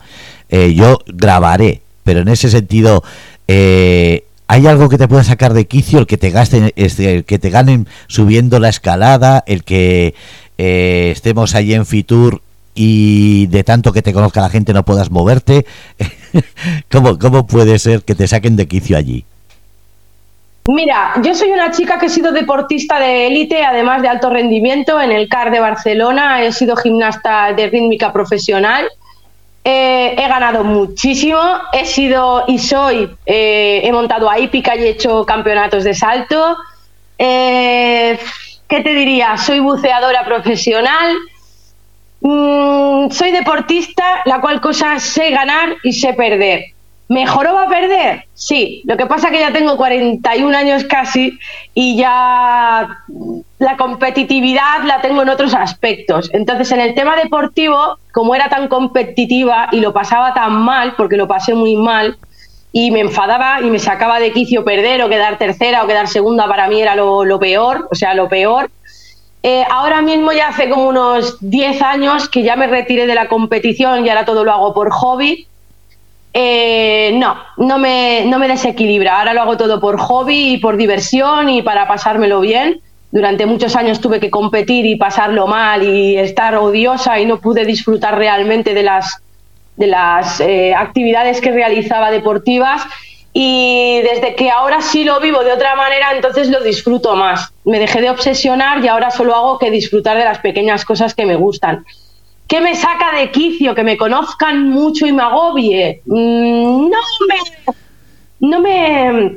[0.50, 3.04] Eh, yo grabaré, pero en ese sentido,
[3.48, 6.00] eh, ¿hay algo que te pueda sacar de quicio?
[6.00, 10.16] El que te gasten, este, el que te ganen subiendo la escalada, el que
[10.58, 12.42] eh, estemos allí en Fitur
[12.74, 15.66] y de tanto que te conozca la gente no puedas moverte.
[16.92, 19.26] ¿Cómo, ¿Cómo puede ser que te saquen de quicio allí?
[20.68, 25.00] Mira, yo soy una chica que he sido deportista de élite, además de alto rendimiento,
[25.00, 28.86] en el CAR de Barcelona, he sido gimnasta de rítmica profesional,
[29.66, 31.40] eh, he ganado muchísimo,
[31.74, 36.56] he sido y soy, eh, he montado a hípica y he hecho campeonatos de salto.
[37.18, 38.18] Eh,
[38.68, 39.38] ¿Qué te diría?
[39.38, 41.18] Soy buceadora profesional,
[42.28, 46.72] Mm, soy deportista, la cual cosa sé ganar y sé perder.
[47.08, 48.26] ¿Mejoró va a perder?
[48.34, 48.82] Sí.
[48.86, 51.38] Lo que pasa que ya tengo 41 años casi
[51.76, 53.04] y ya
[53.58, 56.30] la competitividad la tengo en otros aspectos.
[56.34, 61.18] Entonces, en el tema deportivo, como era tan competitiva y lo pasaba tan mal, porque
[61.18, 62.18] lo pasé muy mal,
[62.78, 66.46] y me enfadaba y me sacaba de quicio perder o quedar tercera o quedar segunda,
[66.46, 68.70] para mí era lo, peor, o sea, lo peor.
[69.42, 73.30] Eh, ahora mismo ya hace como unos 10 años que ya me retiré de la
[73.30, 75.48] competición y ahora todo lo hago por hobby.
[76.34, 79.20] Eh, no, no me, no me desequilibra.
[79.20, 82.82] Ahora lo hago todo por hobby y por diversión y para pasármelo bien.
[83.12, 87.66] Durante muchos años tuve que competir y pasarlo mal y estar odiosa y no pude
[87.66, 89.22] disfrutar realmente de las
[89.78, 92.84] de las eh, actividades que realizaba deportivas
[93.38, 97.52] y desde que ahora sí lo vivo de otra manera, entonces lo disfruto más.
[97.66, 101.26] Me dejé de obsesionar y ahora solo hago que disfrutar de las pequeñas cosas que
[101.26, 101.86] me gustan.
[102.48, 103.76] ¿Qué me saca de quicio?
[103.76, 106.02] Que me conozcan mucho y me agobie.
[106.06, 107.76] Mm, no me,
[108.40, 109.36] no me,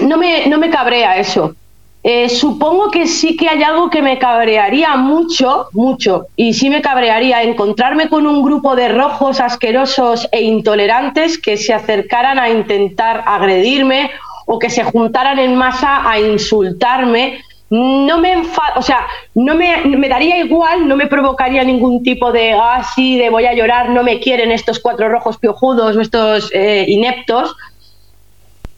[0.00, 1.54] no me, no me cabrea eso.
[2.02, 6.80] Eh, supongo que sí que hay algo que me cabrearía mucho, mucho, y sí me
[6.80, 13.22] cabrearía encontrarme con un grupo de rojos asquerosos e intolerantes que se acercaran a intentar
[13.26, 14.10] agredirme
[14.46, 17.42] o que se juntaran en masa a insultarme.
[17.68, 18.34] No me
[18.76, 23.44] o sea, no me, daría igual, no me provocaría ningún tipo de ah, de voy
[23.44, 27.54] a llorar, no me quieren estos cuatro rojos piojudos o estos eh, ineptos,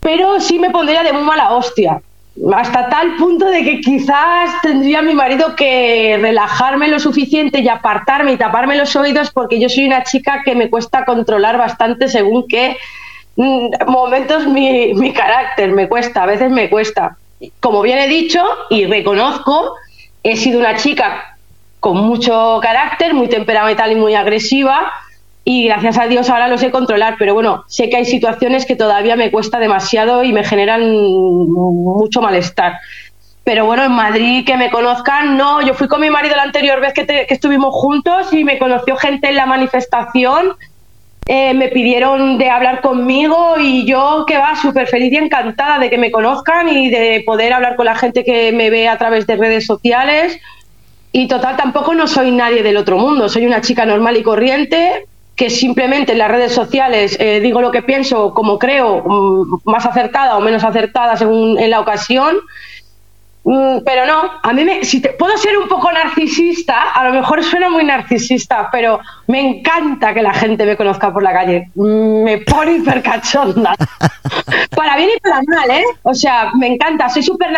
[0.01, 2.03] pero sí me pondría de muy mala hostia
[2.55, 8.33] hasta tal punto de que quizás tendría mi marido que relajarme lo suficiente y apartarme
[8.33, 12.49] y taparme los oídos porque yo soy una chica que me cuesta controlar bastante según
[12.49, 12.77] qué
[13.37, 17.17] mm, momentos mi, mi carácter me cuesta, a veces me cuesta.
[17.61, 19.75] Como bien he dicho y reconozco,
[20.23, 21.37] he sido una chica
[21.81, 24.93] con mucho carácter, muy temperamental y muy agresiva,
[25.45, 28.77] y gracias a Dios ahora lo sé controlar, pero bueno, sé que hay situaciones que
[28.77, 32.79] todavía me cuesta demasiado y me generan mucho malestar.
[33.45, 36.81] Pero bueno, en Madrid que me conozcan, no, yo fui con mi marido la anterior
[36.81, 40.53] vez que, estuvimos juntos y me conoció gente en la manifestación,
[41.27, 45.91] eh, me pidieron de hablar conmigo y yo que va súper feliz y encantada de
[45.91, 49.27] que me conozcan y de poder hablar con la gente que me ve a través
[49.27, 50.39] de redes sociales.
[51.11, 55.07] Y total, tampoco no soy nadie del otro mundo, soy una chica normal y corriente,
[55.43, 59.85] que simplemente en las redes sociales eh, digo lo que pienso, como creo, mm, más
[59.85, 62.37] acertada o menos acertada según en la ocasión.
[63.43, 67.13] Mm, pero no, a mí me, si te, puedo ser un poco narcisista, a lo
[67.13, 71.71] mejor suena muy narcisista, pero me encanta que la gente me conozca por la calle.
[71.75, 73.75] Mm, me pone hipercachonda.
[74.77, 75.85] para bien y para mal, ¿eh?
[76.05, 77.49] O sea, me encanta, soy súper...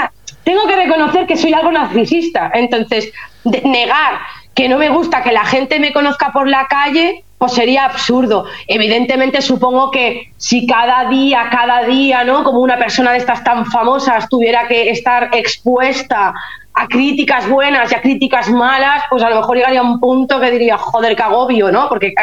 [0.42, 2.50] Tengo que reconocer que soy algo narcisista.
[2.54, 3.12] Entonces,
[3.44, 4.20] negar
[4.54, 8.46] que no me gusta que la gente me conozca por la calle, pues sería absurdo.
[8.66, 12.42] Evidentemente supongo que si cada día, cada día, ¿no?
[12.42, 16.32] Como una persona de estas tan famosas tuviera que estar expuesta
[16.72, 20.40] a críticas buenas y a críticas malas, pues a lo mejor llegaría a un punto
[20.40, 21.86] que diría, joder, qué agobio, ¿no?
[21.86, 22.14] Porque eh,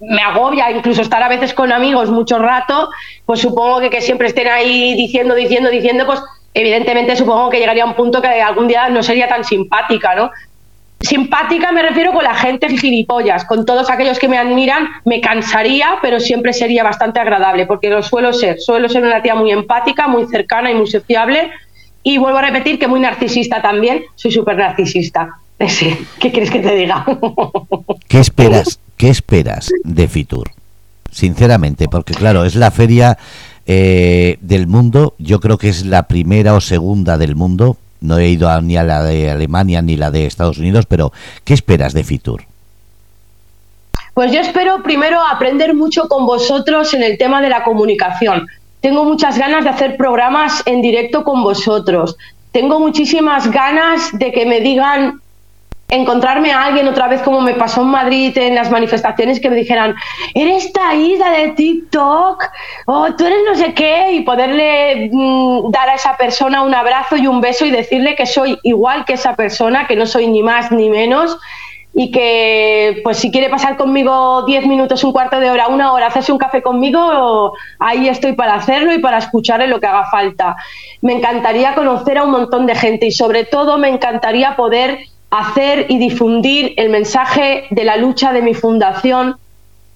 [0.00, 2.88] me agobia incluso estar a veces con amigos mucho rato,
[3.26, 6.22] pues supongo que que siempre estén ahí diciendo, diciendo, diciendo, pues
[6.54, 10.30] evidentemente supongo que llegaría a un punto que algún día no sería tan simpática, ¿no?
[11.02, 15.98] Simpática me refiero con la gente gilipollas, con todos aquellos que me admiran, me cansaría,
[16.00, 18.60] pero siempre sería bastante agradable, porque lo suelo ser.
[18.60, 21.50] Suelo ser una tía muy empática, muy cercana y muy sociable.
[22.04, 25.28] Y vuelvo a repetir que muy narcisista también, soy súper narcisista.
[25.58, 27.04] ¿Qué quieres que te diga?
[28.08, 30.50] ¿Qué esperas, ¿Qué esperas de Fitur?
[31.10, 33.18] Sinceramente, porque claro, es la feria
[33.66, 38.28] eh, del mundo, yo creo que es la primera o segunda del mundo no he
[38.28, 41.12] ido ni a la de Alemania ni la de Estados Unidos, pero
[41.44, 42.44] ¿qué esperas de Fitur?
[44.14, 48.46] Pues yo espero primero aprender mucho con vosotros en el tema de la comunicación.
[48.82, 52.16] Tengo muchas ganas de hacer programas en directo con vosotros.
[52.50, 55.21] Tengo muchísimas ganas de que me digan
[55.92, 59.56] encontrarme a alguien otra vez como me pasó en Madrid en las manifestaciones que me
[59.56, 59.94] dijeran,
[60.32, 62.42] eres Taída de TikTok,
[62.86, 67.16] o tú eres no sé qué, y poderle mm, dar a esa persona un abrazo
[67.16, 70.42] y un beso y decirle que soy igual que esa persona, que no soy ni
[70.42, 71.38] más ni menos
[71.94, 76.06] y que pues si quiere pasar conmigo 10 minutos, un cuarto de hora, una hora,
[76.06, 80.56] hacerse un café conmigo, ahí estoy para hacerlo y para escucharle lo que haga falta.
[81.02, 85.00] Me encantaría conocer a un montón de gente y sobre todo me encantaría poder
[85.32, 89.36] hacer y difundir el mensaje de la lucha de mi fundación,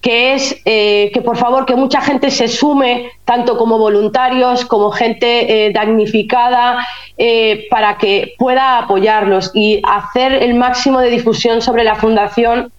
[0.01, 4.91] que es eh, que por favor que mucha gente se sume, tanto como voluntarios como
[4.91, 6.87] gente eh, damnificada,
[7.19, 12.73] eh, para que pueda apoyarlos y hacer el máximo de difusión sobre la fundación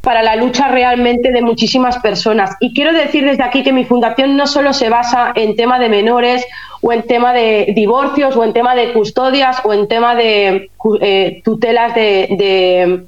[0.00, 2.56] para la lucha realmente de muchísimas personas.
[2.60, 5.88] Y quiero decir desde aquí que mi fundación no solo se basa en tema de
[5.88, 6.46] menores
[6.80, 10.70] o en tema de divorcios o en tema de custodias o en tema de
[11.00, 13.04] eh, tutelas de,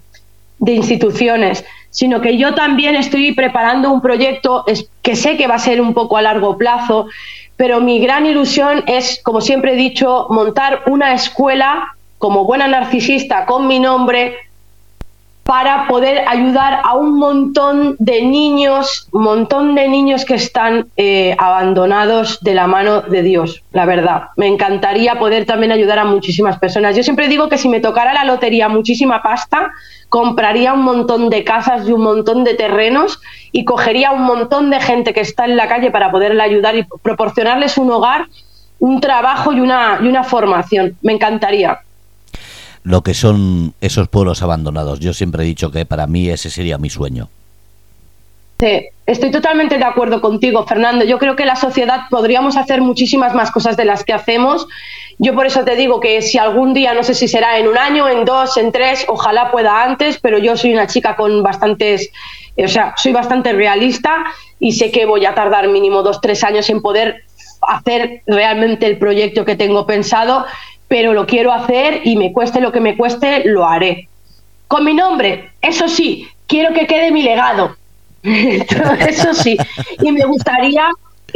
[0.59, 4.65] de instituciones, sino que yo también estoy preparando un proyecto
[5.03, 7.07] que sé que va a ser un poco a largo plazo,
[7.57, 13.47] pero mi gran ilusión es, como siempre he dicho, montar una escuela como buena narcisista
[13.47, 14.37] con mi nombre
[15.45, 21.35] para poder ayudar a un montón de niños, un montón de niños que están eh,
[21.37, 24.29] abandonados de la mano de Dios, la verdad.
[24.37, 26.97] Me encantaría poder también ayudar a muchísimas personas.
[26.97, 29.73] Yo siempre digo que si me tocara la lotería muchísima pasta,
[30.09, 33.21] compraría un montón de casas y un montón de terrenos
[33.51, 36.87] y cogería un montón de gente que está en la calle para poderle ayudar y
[37.03, 38.27] proporcionarles un hogar,
[38.79, 40.97] un trabajo y una, y una formación.
[41.03, 41.81] Me encantaría
[42.85, 45.01] lo que son esos pueblos abandonados.
[45.01, 47.29] Yo siempre he dicho que para mí ese sería mi sueño.
[48.59, 51.05] Sí, estoy totalmente de acuerdo contigo, Fernando.
[51.05, 54.69] Yo creo que la sociedad podríamos hacer muchísimas más cosas de las que hacemos.
[55.19, 57.77] Yo por eso te digo que si algún día, no sé si será en un
[57.77, 62.11] año, en dos, en tres, ojalá pueda antes, pero yo soy una chica con bastantes,
[62.57, 64.25] o sea, soy bastante realista
[64.61, 67.25] y sé que voy a tardar mínimo dos, tres años en poder
[67.63, 70.45] hacer realmente el proyecto que tengo pensado
[70.93, 74.11] pero lo quiero hacer y me cueste lo que me cueste, lo haré.
[74.69, 77.75] Con mi nombre, eso sí, quiero que quede mi legado.
[78.23, 79.57] eso sí.
[80.03, 80.91] Y me gustaría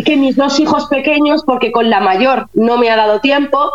[0.05, 3.71] que mis dos hijos pequeños, porque con la mayor no me ha dado tiempo,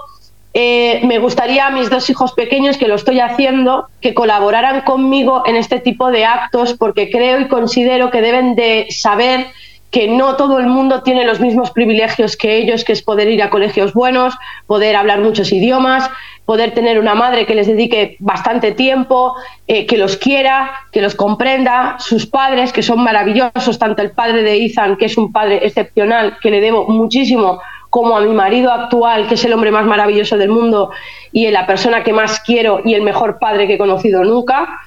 [0.53, 5.41] eh, me gustaría a mis dos hijos pequeños, que lo estoy haciendo, que colaboraran conmigo
[5.47, 9.47] en este tipo de actos, porque creo y considero que deben de saber
[9.91, 13.43] que no todo el mundo tiene los mismos privilegios que ellos, que es poder ir
[13.43, 14.33] a colegios buenos,
[14.65, 16.09] poder hablar muchos idiomas,
[16.45, 19.35] poder tener una madre que les dedique bastante tiempo,
[19.67, 24.43] eh, que los quiera, que los comprenda, sus padres, que son maravillosos, tanto el padre
[24.43, 28.71] de Ethan, que es un padre excepcional, que le debo muchísimo, como a mi marido
[28.71, 30.91] actual, que es el hombre más maravilloso del mundo
[31.33, 34.79] y la persona que más quiero y el mejor padre que he conocido nunca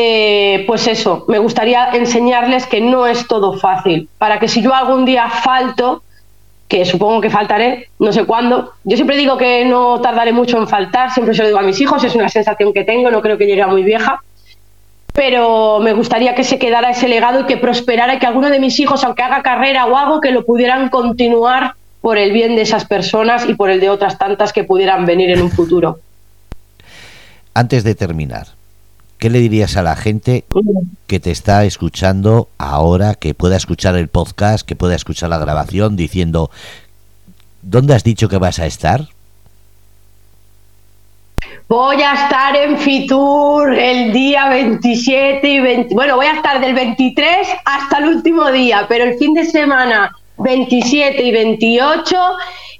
[0.00, 4.72] eh, pues eso, me gustaría enseñarles que no es todo fácil, para que si yo
[4.72, 6.04] algún día falto,
[6.68, 10.68] que supongo que faltaré, no sé cuándo, yo siempre digo que no tardaré mucho en
[10.68, 13.36] faltar, siempre se lo digo a mis hijos, es una sensación que tengo, no creo
[13.38, 14.22] que llegue a muy vieja,
[15.14, 18.60] pero me gustaría que se quedara ese legado y que prosperara y que alguno de
[18.60, 22.62] mis hijos, aunque haga carrera o algo, que lo pudieran continuar por el bien de
[22.62, 25.98] esas personas y por el de otras tantas que pudieran venir en un futuro.
[27.52, 28.57] Antes de terminar,
[29.18, 30.44] ¿Qué le dirías a la gente
[31.08, 35.96] que te está escuchando ahora, que pueda escuchar el podcast, que pueda escuchar la grabación,
[35.96, 36.50] diciendo,
[37.62, 39.08] ¿dónde has dicho que vas a estar?
[41.68, 45.94] Voy a estar en Fitur el día 27 y 20.
[45.94, 50.16] Bueno, voy a estar del 23 hasta el último día, pero el fin de semana
[50.38, 52.16] 27 y 28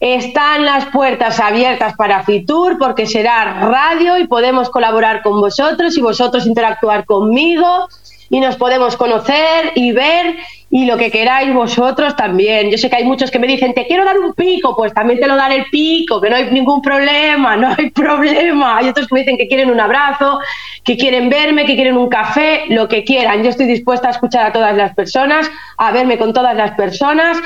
[0.00, 6.00] están las puertas abiertas para Fitur porque será radio y podemos colaborar con vosotros y
[6.00, 7.88] vosotros interactuar conmigo
[8.30, 10.36] y nos podemos conocer y ver
[10.70, 12.70] y lo que queráis vosotros también.
[12.70, 15.18] Yo sé que hay muchos que me dicen, te quiero dar un pico, pues también
[15.18, 18.76] te lo daré el pico, que no hay ningún problema, no hay problema.
[18.76, 20.40] Hay otros que me dicen que quieren un abrazo,
[20.84, 23.42] que quieren verme, que quieren un café, lo que quieran.
[23.42, 27.38] Yo estoy dispuesta a escuchar a todas las personas, a verme con todas las personas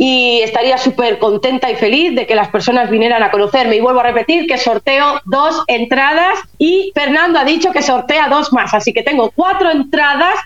[0.00, 3.76] y estaría súper contenta y feliz de que las personas vinieran a conocerme.
[3.76, 8.52] Y vuelvo a repetir que sorteo dos entradas y Fernando ha dicho que sortea dos
[8.52, 10.36] más, así que tengo cuatro entradas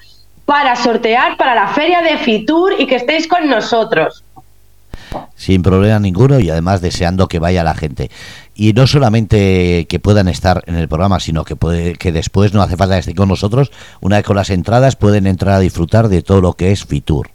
[0.46, 4.24] para sortear para la feria de Fitur y que estéis con nosotros.
[5.36, 8.10] Sin problema ninguno y además deseando que vaya la gente.
[8.54, 12.78] Y no solamente que puedan estar en el programa, sino que, que después no hace
[12.78, 13.70] falta que estén con nosotros.
[14.00, 17.28] Una vez con las entradas pueden entrar a disfrutar de todo lo que es Fitur.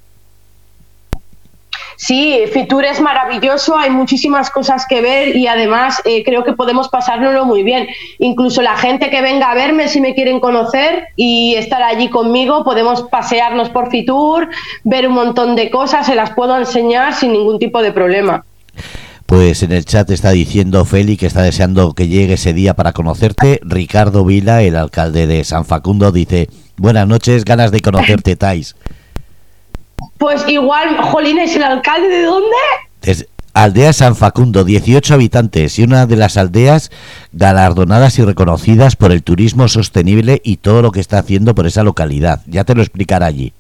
[1.98, 6.90] Sí, Fitur es maravilloso, hay muchísimas cosas que ver y además eh, creo que podemos
[6.90, 7.88] pasárnoslo muy bien.
[8.20, 12.64] Incluso la gente que venga a verme si me quieren conocer y estar allí conmigo,
[12.64, 14.48] podemos pasearnos por Fitur,
[14.84, 18.46] ver un montón de cosas, se las puedo enseñar sin ningún tipo de problema.
[19.26, 22.94] Pues en el chat está diciendo Feli que está deseando que llegue ese día para
[22.94, 23.60] conocerte.
[23.64, 28.76] Ricardo Vila, el alcalde de San Facundo, dice, buenas noches, ganas de conocerte, Tais.
[30.18, 32.56] Pues igual, Jolín, ¿es el alcalde de dónde?
[33.02, 36.92] Es Aldea San Facundo, 18 habitantes y una de las aldeas
[37.32, 41.84] galardonadas y reconocidas por el turismo sostenible y todo lo que está haciendo por esa
[41.84, 42.42] localidad.
[42.46, 43.54] Ya te lo explicará allí.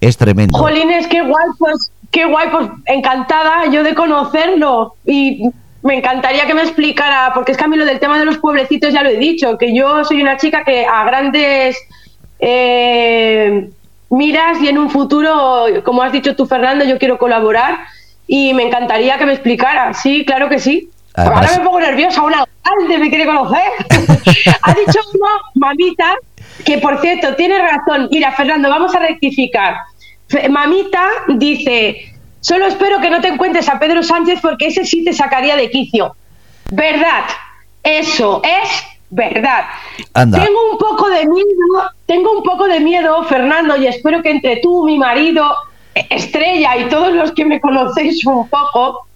[0.00, 0.58] Es tremendo.
[0.58, 5.42] Jolines, qué guay, pues, qué guay, pues encantada yo de conocerlo y
[5.82, 8.38] me encantaría que me explicara, porque es que a mí lo del tema de los
[8.38, 11.76] pueblecitos ya lo he dicho, que yo soy una chica que a grandes...
[12.38, 13.70] Eh,
[14.12, 17.80] miras y en un futuro, como has dicho tú, Fernando, yo quiero colaborar
[18.26, 19.94] y me encantaría que me explicara.
[19.94, 20.90] Sí, claro que sí.
[21.14, 23.62] Ahora me pongo nerviosa, un alcalde me quiere conocer.
[24.62, 26.14] ha dicho uno, mamita,
[26.64, 28.08] Que por cierto, tiene razón.
[28.10, 29.76] Mira, Fernando, vamos a rectificar.
[30.48, 35.12] Mamita dice, solo espero que no te encuentres a Pedro Sánchez porque ese sí te
[35.12, 36.16] sacaría de quicio.
[36.70, 37.24] Verdad,
[37.82, 39.66] eso es verdad.
[40.14, 44.56] Tengo un poco de miedo, tengo un poco de miedo, Fernando, y espero que entre
[44.56, 45.54] tú, mi marido,
[45.94, 49.06] Estrella y todos los que me conocéis un poco,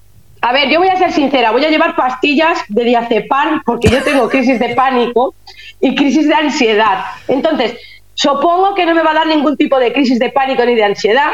[0.42, 4.02] a ver, yo voy a ser sincera, voy a llevar pastillas de diazepam porque yo
[4.02, 5.34] tengo crisis de pánico
[5.80, 7.06] y crisis de ansiedad.
[7.26, 7.78] Entonces,
[8.12, 10.84] supongo que no me va a dar ningún tipo de crisis de pánico ni de
[10.84, 11.32] ansiedad,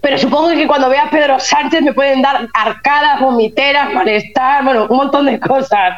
[0.00, 4.86] pero supongo que cuando vea a Pedro Sánchez me pueden dar arcadas, vomiteras, malestar, bueno,
[4.88, 5.96] un montón de cosas.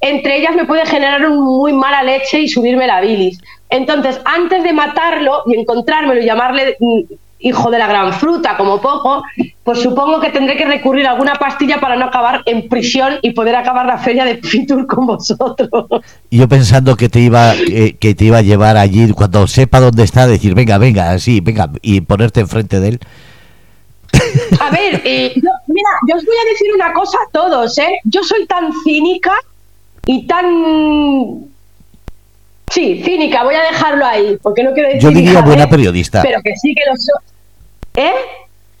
[0.00, 3.40] Entre ellas me puede generar un muy mala leche y subirme la bilis.
[3.70, 7.00] Entonces, antes de matarlo y encontrármelo y llamarle mm,
[7.44, 9.22] hijo de la gran fruta, como poco,
[9.62, 13.32] pues supongo que tendré que recurrir a alguna pastilla para no acabar en prisión y
[13.32, 15.68] poder acabar la feria de Fitur con vosotros.
[16.30, 17.52] Yo pensando que te iba
[18.00, 21.68] que, te iba a llevar allí cuando sepa dónde está, decir, venga, venga, así, venga,
[21.82, 23.00] y ponerte enfrente de él.
[24.60, 25.32] A ver, eh,
[25.66, 28.00] mira, yo os voy a decir una cosa a todos, ¿eh?
[28.04, 29.32] Yo soy tan cínica
[30.06, 31.50] y tan
[32.70, 35.02] Sí, cínica, voy a dejarlo ahí, porque no quiero decir.
[35.02, 36.22] Yo diría buena periodista.
[36.22, 38.04] Pero que sí que lo soy.
[38.04, 38.12] ¿Eh?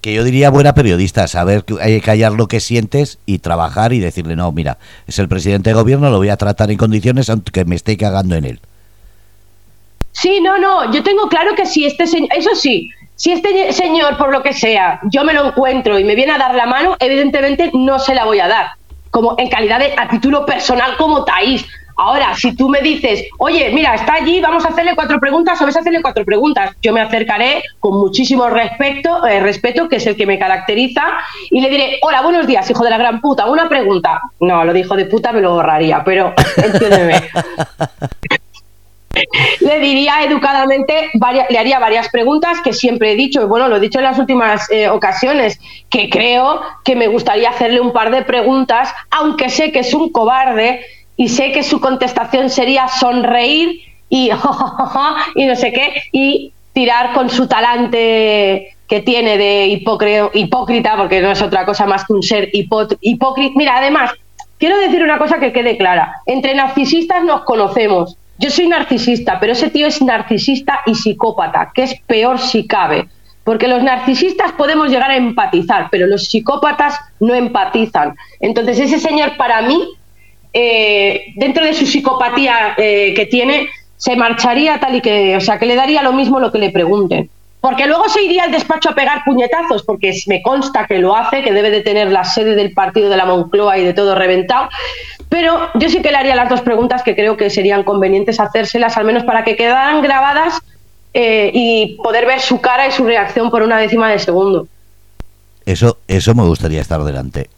[0.00, 3.92] Que yo diría buena periodista, saber que hay que callar lo que sientes y trabajar
[3.92, 7.30] y decirle, no, mira, es el presidente de gobierno, lo voy a tratar en condiciones
[7.30, 8.60] aunque me esté cagando en él.
[10.12, 14.16] Sí, no, no, yo tengo claro que si este señor, eso sí, si este señor,
[14.16, 16.96] por lo que sea, yo me lo encuentro y me viene a dar la mano,
[16.98, 18.70] evidentemente no se la voy a dar,
[19.10, 23.70] como en calidad de, a título personal como Taís, Ahora, si tú me dices, oye,
[23.72, 26.92] mira, está allí, vamos a hacerle cuatro preguntas, o ves a hacerle cuatro preguntas, yo
[26.92, 31.02] me acercaré con muchísimo respeto, eh, respeto, que es el que me caracteriza,
[31.50, 34.20] y le diré, hola, buenos días, hijo de la gran puta, una pregunta.
[34.40, 37.22] No, lo dijo de puta me lo borraría, pero entiéndeme.
[39.60, 41.10] le diría educadamente,
[41.50, 44.18] le haría varias preguntas que siempre he dicho, y bueno, lo he dicho en las
[44.18, 45.58] últimas eh, ocasiones,
[45.90, 50.10] que creo que me gustaría hacerle un par de preguntas, aunque sé que es un
[50.10, 50.84] cobarde
[51.16, 54.30] y sé que su contestación sería sonreír y,
[55.34, 59.66] y no sé qué, y tirar con su talante que tiene de
[60.34, 63.52] hipócrita, porque no es otra cosa más que un ser hipócrita.
[63.56, 64.12] Mira, además,
[64.58, 66.20] quiero decir una cosa que quede clara.
[66.26, 68.18] Entre narcisistas nos conocemos.
[68.44, 73.08] Yo soy narcisista, pero ese tío es narcisista y psicópata, que es peor si cabe.
[73.42, 78.14] Porque los narcisistas podemos llegar a empatizar, pero los psicópatas no empatizan.
[78.40, 79.88] Entonces, ese señor para mí
[80.52, 85.58] eh, dentro de su psicopatía eh, que tiene, se marcharía tal y que, o sea,
[85.58, 87.30] que le daría lo mismo lo que le pregunten.
[87.62, 91.42] Porque luego se iría al despacho a pegar puñetazos, porque me consta que lo hace,
[91.42, 94.68] que debe de tener la sede del partido de la Moncloa y de todo reventado.
[95.34, 98.96] Pero yo sí que le haría las dos preguntas que creo que serían convenientes hacérselas,
[98.96, 100.60] al menos para que quedaran grabadas
[101.12, 104.68] eh, y poder ver su cara y su reacción por una décima de segundo.
[105.66, 107.50] Eso, eso me gustaría estar delante.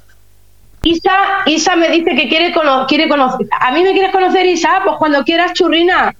[0.82, 1.12] Isa,
[1.44, 2.54] Isa me dice que quiere,
[2.88, 3.48] quiere conocer.
[3.60, 4.80] ¿A mí me quieres conocer, Isa?
[4.82, 6.16] Pues cuando quieras, churrina.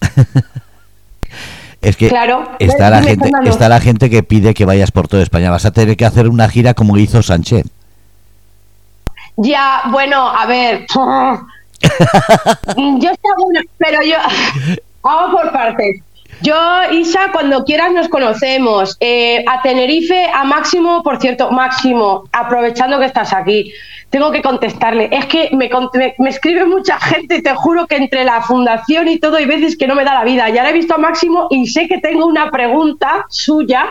[1.80, 5.22] es que claro, está, la gente, está la gente que pide que vayas por toda
[5.22, 5.48] España.
[5.48, 7.64] Vas a tener que hacer una gira como hizo Sánchez.
[9.38, 10.86] Ya, bueno, a ver.
[12.98, 14.16] yo sé pero yo.
[15.00, 16.02] Vamos por partes.
[16.42, 16.54] Yo,
[16.92, 18.96] Isa, cuando quieras nos conocemos.
[18.98, 23.72] Eh, a Tenerife, a Máximo, por cierto, Máximo, aprovechando que estás aquí,
[24.10, 25.08] tengo que contestarle.
[25.12, 25.70] Es que me,
[26.18, 29.76] me, escribe mucha gente y te juro que entre la fundación y todo hay veces
[29.78, 30.48] que no me da la vida.
[30.48, 33.86] Ya le he visto a Máximo y sé que tengo una pregunta suya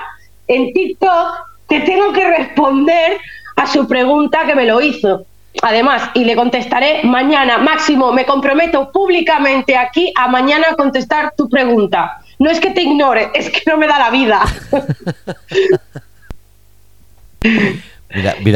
[0.48, 1.36] en TikTok
[1.70, 3.18] que tengo que responder
[3.56, 5.26] a su pregunta que me lo hizo.
[5.62, 12.20] Además, y le contestaré mañana, Máximo, me comprometo públicamente aquí a mañana contestar tu pregunta.
[12.39, 14.41] No es que te ignore, es que no me da la vida.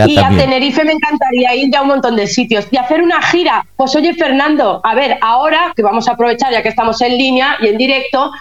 [0.07, 3.21] y a Tenerife me encantaría ir ya a un montón de sitios y hacer una
[3.21, 3.65] gira.
[3.75, 7.57] Pues oye, Fernando, a ver, ahora que vamos a aprovechar ya que estamos en línea
[7.59, 8.31] y en directo,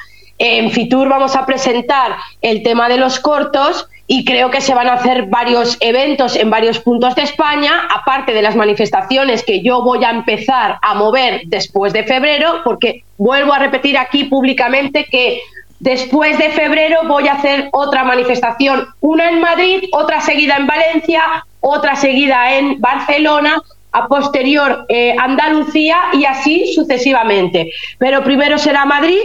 [0.41, 4.89] en Fitur vamos a presentar el tema de los cortos y creo que se van
[4.89, 9.83] a hacer varios eventos en varios puntos de España, aparte de las manifestaciones que yo
[9.83, 15.41] voy a empezar a mover después de febrero, porque vuelvo a repetir aquí públicamente que
[15.79, 21.23] después de febrero voy a hacer otra manifestación, una en Madrid, otra seguida en Valencia,
[21.61, 23.63] otra seguida en Barcelona,
[23.93, 27.71] a posterior eh, Andalucía y así sucesivamente.
[27.99, 29.21] Pero primero será Madrid,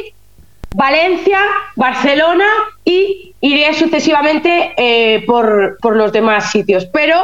[0.74, 1.39] Valencia,
[1.76, 2.45] Barcelona
[2.84, 6.86] y iré sucesivamente eh, por, los demás sitios.
[6.88, 7.22] Pero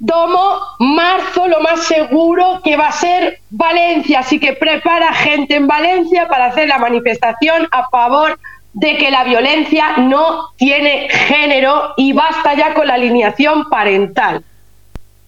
[0.00, 4.20] Domo, marzo, lo más seguro que va a ser Valencia.
[4.20, 8.38] Así que prepara gente en Valencia para hacer la manifestación a favor
[8.72, 14.44] de que la violencia no tiene género y basta ya con la alineación parental.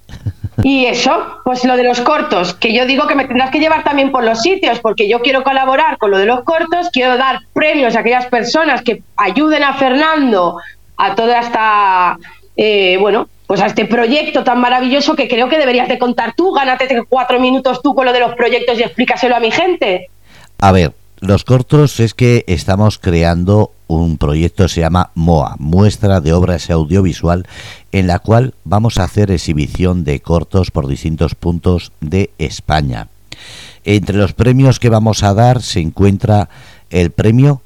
[0.63, 3.85] Y eso, pues lo de los cortos, que yo digo que me tendrás que llevar
[3.85, 7.41] también por los sitios, porque yo quiero colaborar con lo de los cortos, quiero dar
[7.53, 10.57] premios a aquellas personas que ayuden a Fernando
[10.97, 12.19] a toda esta,
[12.57, 16.53] eh, bueno, pues a este proyecto tan maravilloso que creo que deberías de contar tú.
[16.53, 20.09] Gánate cuatro minutos tú con lo de los proyectos y explícaselo a mi gente.
[20.61, 26.33] A ver, los cortos es que estamos creando un proyecto se llama MOA, Muestra de
[26.33, 27.47] Obras Audiovisual,
[27.93, 33.09] en la cual vamos a hacer exhibición de cortos por distintos puntos de España.
[33.85, 36.49] Entre los premios que vamos a dar se encuentra
[36.91, 37.63] el premio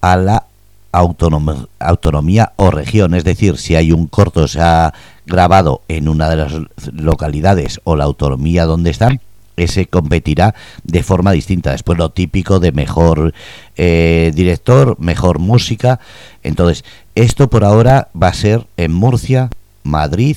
[0.00, 0.46] a la
[0.92, 4.92] autonomía, o región, es decir, si hay un corto se ha
[5.26, 6.52] grabado en una de las
[6.92, 9.20] localidades o la autonomía donde están,
[9.56, 11.72] ese competirá de forma distinta.
[11.72, 13.34] Después lo típico de mejor
[13.76, 16.00] eh, director, mejor música.
[16.42, 16.84] Entonces,
[17.14, 19.50] esto por ahora va a ser en Murcia,
[19.82, 20.36] Madrid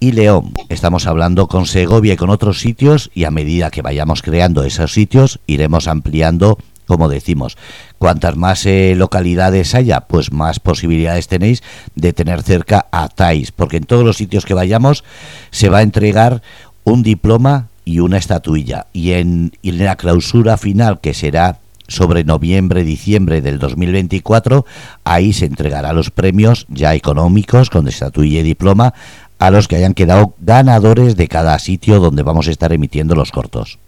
[0.00, 0.52] y León.
[0.68, 4.92] Estamos hablando con Segovia y con otros sitios y a medida que vayamos creando esos
[4.92, 7.56] sitios iremos ampliando como decimos,
[7.98, 11.62] cuantas más eh, localidades haya, pues más posibilidades tenéis
[11.94, 15.04] de tener cerca a TAIS, porque en todos los sitios que vayamos
[15.50, 16.42] se va a entregar
[16.84, 18.86] un diploma y una estatuilla.
[18.92, 24.64] Y en, y en la clausura final, que será sobre noviembre-diciembre del 2024,
[25.04, 28.94] ahí se entregará los premios ya económicos con estatuilla y diploma
[29.38, 33.32] a los que hayan quedado ganadores de cada sitio donde vamos a estar emitiendo los
[33.32, 33.78] cortos.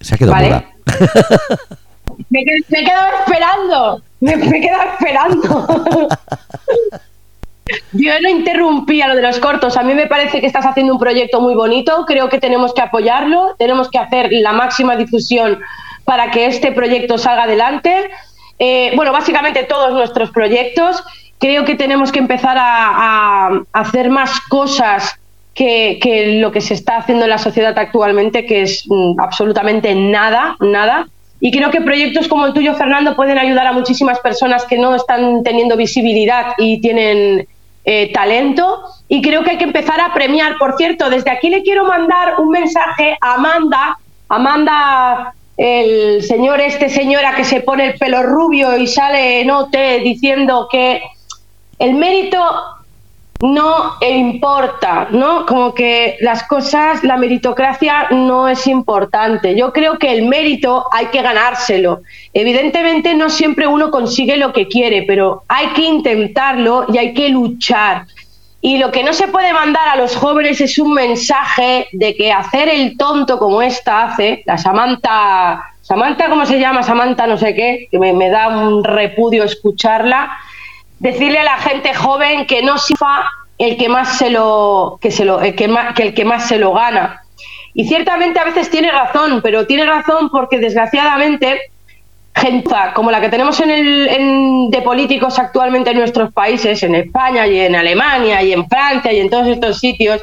[0.00, 0.66] Se ha quedado ¿Vale?
[2.28, 4.02] me, he quedado esperando.
[4.20, 6.08] Me, he quedado esperando.
[7.92, 9.76] Yo no interrumpí a lo de los cortos.
[9.76, 12.04] A mí me parece que estás haciendo un proyecto muy bonito.
[12.06, 13.54] Creo que tenemos que apoyarlo.
[13.58, 15.60] Tenemos que hacer la máxima difusión
[16.04, 18.10] para que este proyecto salga adelante.
[18.58, 21.02] Eh, bueno, básicamente todos nuestros proyectos.
[21.38, 25.18] Creo que tenemos que empezar a hacer más cosas
[25.54, 30.56] que, lo que se está haciendo en la sociedad actualmente, que es mm, absolutamente nada,
[30.60, 31.08] nada.
[31.40, 34.94] Y creo que proyectos como el tuyo, Fernando, pueden ayudar a muchísimas personas que no
[34.94, 37.48] están teniendo visibilidad y tienen
[37.84, 38.82] eh, talento.
[39.08, 40.56] Y creo que hay que empezar a premiar.
[40.58, 43.98] Por cierto, desde aquí le quiero mandar un mensaje a Amanda.
[44.28, 49.76] Amanda, el señor, este señora que se pone el pelo rubio y sale en OT
[50.02, 51.02] diciendo que
[51.78, 52.38] el mérito
[53.42, 55.44] no importa, ¿no?
[55.46, 59.56] Como que las cosas, la meritocracia no es importante.
[59.56, 62.02] Yo creo que el mérito hay que ganárselo.
[62.32, 67.30] Evidentemente no siempre uno consigue lo que quiere, pero hay que intentarlo y hay que
[67.30, 68.06] luchar.
[68.60, 72.30] Y lo que no se puede mandar a los jóvenes es un mensaje de que
[72.30, 76.84] hacer el tonto como esta hace, la Samantha, Samantha, ¿cómo se llama?
[76.84, 80.30] Samantha no sé qué, que me, me da un repudio escucharla
[81.02, 83.28] decirle a la gente joven que no sifa
[83.58, 86.46] el que más se lo que se lo el que, más, que el que más
[86.46, 87.22] se lo gana.
[87.74, 91.60] Y ciertamente a veces tiene razón, pero tiene razón porque desgraciadamente
[92.34, 97.46] gente como la que tenemos en el, de políticos actualmente en nuestros países, en España
[97.46, 100.22] y en Alemania y en Francia y en todos estos sitios,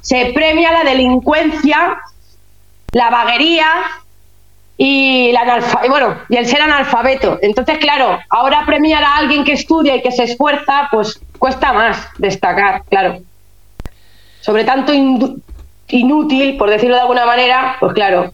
[0.00, 1.98] se premia la delincuencia,
[2.92, 3.66] la vaguería
[4.82, 7.38] y, la bueno, y el ser analfabeto.
[7.42, 12.08] Entonces, claro, ahora premiar a alguien que estudia y que se esfuerza, pues cuesta más
[12.16, 13.20] destacar, claro.
[14.40, 18.32] Sobre tanto inútil, por decirlo de alguna manera, pues claro.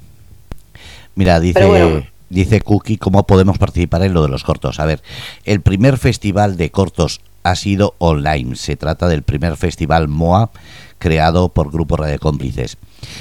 [1.16, 4.78] Mira, dice, dice Cookie cómo podemos participar en lo de los cortos.
[4.78, 5.02] A ver,
[5.46, 8.56] el primer festival de cortos ha sido online.
[8.56, 10.50] Se trata del primer festival MOA
[10.98, 12.76] creado por Grupo Radio Cómplices.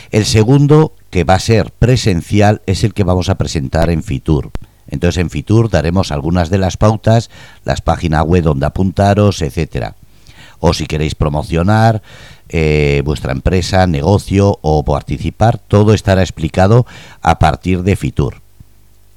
[0.10, 4.50] El segundo, que va a ser presencial, es el que vamos a presentar en Fitur.
[4.88, 7.30] Entonces en Fitur daremos algunas de las pautas,
[7.66, 9.96] las páginas web donde apuntaros, etcétera.
[10.60, 12.02] O si queréis promocionar
[12.50, 16.88] eh, vuestra empresa, negocio o participar, todo estará explicado
[17.22, 18.45] a partir de Fitur.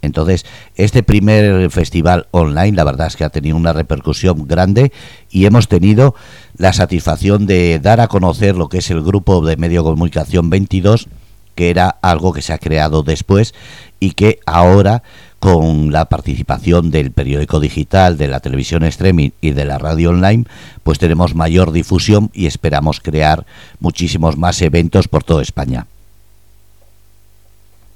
[0.01, 0.47] Entonces,
[0.77, 4.93] este primer festival online, la verdad es que ha tenido una repercusión grande
[5.31, 6.15] y hemos tenido
[6.57, 11.09] la satisfacción de dar a conocer lo que es el grupo de medio comunicación 22,
[11.55, 13.55] que era algo que se ha creado después
[13.99, 15.03] y que ahora
[15.41, 20.45] con la participación del periódico digital, de la televisión streaming y de la radio online,
[20.83, 23.47] pues tenemos mayor difusión y esperamos crear
[23.79, 25.87] muchísimos más eventos por toda España.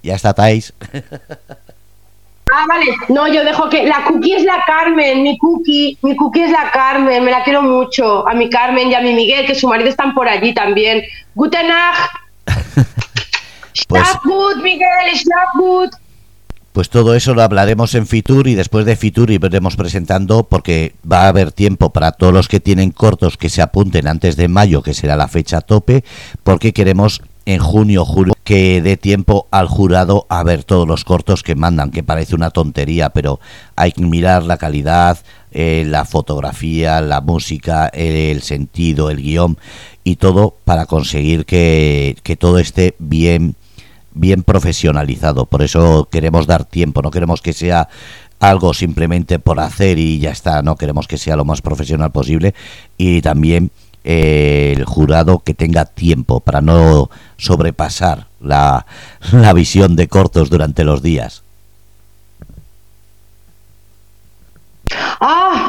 [0.03, 0.73] Ya está, Thais.
[2.55, 2.85] Ah, vale.
[3.09, 3.85] No, yo dejo que.
[3.87, 5.97] La cookie es la Carmen, mi cookie.
[6.03, 8.29] Mi cookie es la Carmen, me la quiero mucho.
[8.29, 11.03] A mi Carmen y a mi Miguel, que su marido están por allí también.
[11.35, 11.69] Guten.
[13.89, 15.91] Pues- gut, Miguel, schlaf gut.
[16.73, 21.25] Pues todo eso lo hablaremos en Fitur y después de Fitur iremos presentando porque va
[21.25, 24.83] a haber tiempo para todos los que tienen cortos que se apunten antes de mayo,
[24.83, 26.03] que será la fecha tope,
[26.43, 31.43] porque queremos en junio, julio, que dé tiempo al jurado a ver todos los cortos
[31.43, 33.41] que mandan, que parece una tontería, pero
[33.77, 35.19] hay que mirar la calidad,
[35.51, 39.59] eh, la fotografía, la música, el sentido, el guion
[40.05, 43.57] y todo para conseguir que, que todo esté bien
[44.15, 45.47] bien profesionalizado.
[45.47, 47.89] Por eso queremos dar tiempo, no queremos que sea
[48.41, 52.55] algo simplemente por hacer y ya está, no queremos que sea lo más profesional posible
[52.99, 53.71] y también
[54.05, 58.87] el jurado que tenga tiempo para no sobrepasar la,
[59.33, 61.43] la visión de cortos durante los días.
[65.21, 65.69] Ah,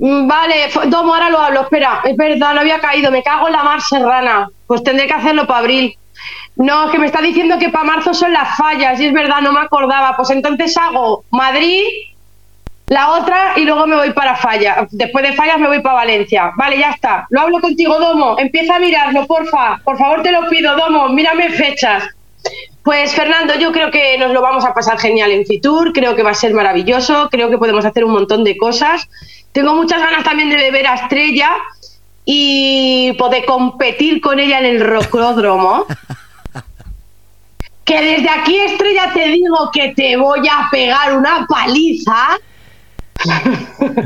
[0.00, 1.62] mm, vale, Domo, ahora lo hablo.
[1.62, 3.10] Espera, es verdad, no había caído.
[3.10, 4.48] Me cago en la mar serrana.
[4.66, 5.96] Pues tendré que hacerlo para abril.
[6.56, 9.40] No, es que me está diciendo que para marzo son las fallas, y es verdad,
[9.40, 10.16] no me acordaba.
[10.16, 11.84] Pues entonces hago Madrid,
[12.88, 14.86] la otra, y luego me voy para Falla.
[14.90, 16.52] Después de Fallas me voy para Valencia.
[16.56, 17.26] Vale, ya está.
[17.30, 18.38] Lo hablo contigo, Domo.
[18.38, 19.80] Empieza a mirarlo, porfa.
[19.84, 21.08] Por favor, te lo pido, Domo.
[21.10, 22.04] Mírame fechas.
[22.82, 26.22] Pues Fernando, yo creo que nos lo vamos a pasar genial en Fitur, creo que
[26.22, 29.06] va a ser maravilloso, creo que podemos hacer un montón de cosas.
[29.52, 31.50] Tengo muchas ganas también de beber a Estrella
[32.24, 35.84] y poder competir con ella en el rocódromo.
[37.84, 42.38] Que desde aquí, Estrella, te digo que te voy a pegar una paliza.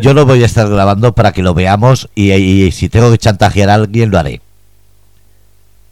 [0.01, 3.19] Yo lo voy a estar grabando para que lo veamos y, y si tengo que
[3.19, 4.41] chantajear a alguien lo haré.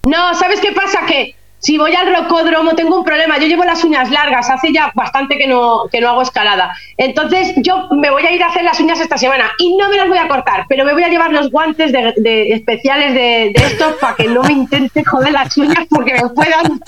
[0.06, 1.00] No, ¿sabes qué pasa?
[1.06, 3.38] Que si voy al rocódromo tengo un problema.
[3.38, 6.74] Yo llevo las uñas largas, hace ya bastante que no, que no hago escalada.
[6.96, 9.96] Entonces yo me voy a ir a hacer las uñas esta semana y no me
[9.96, 13.52] las voy a cortar, pero me voy a llevar los guantes de, de- especiales de,
[13.54, 16.78] de estos para que no me intente joder las uñas porque me puedan.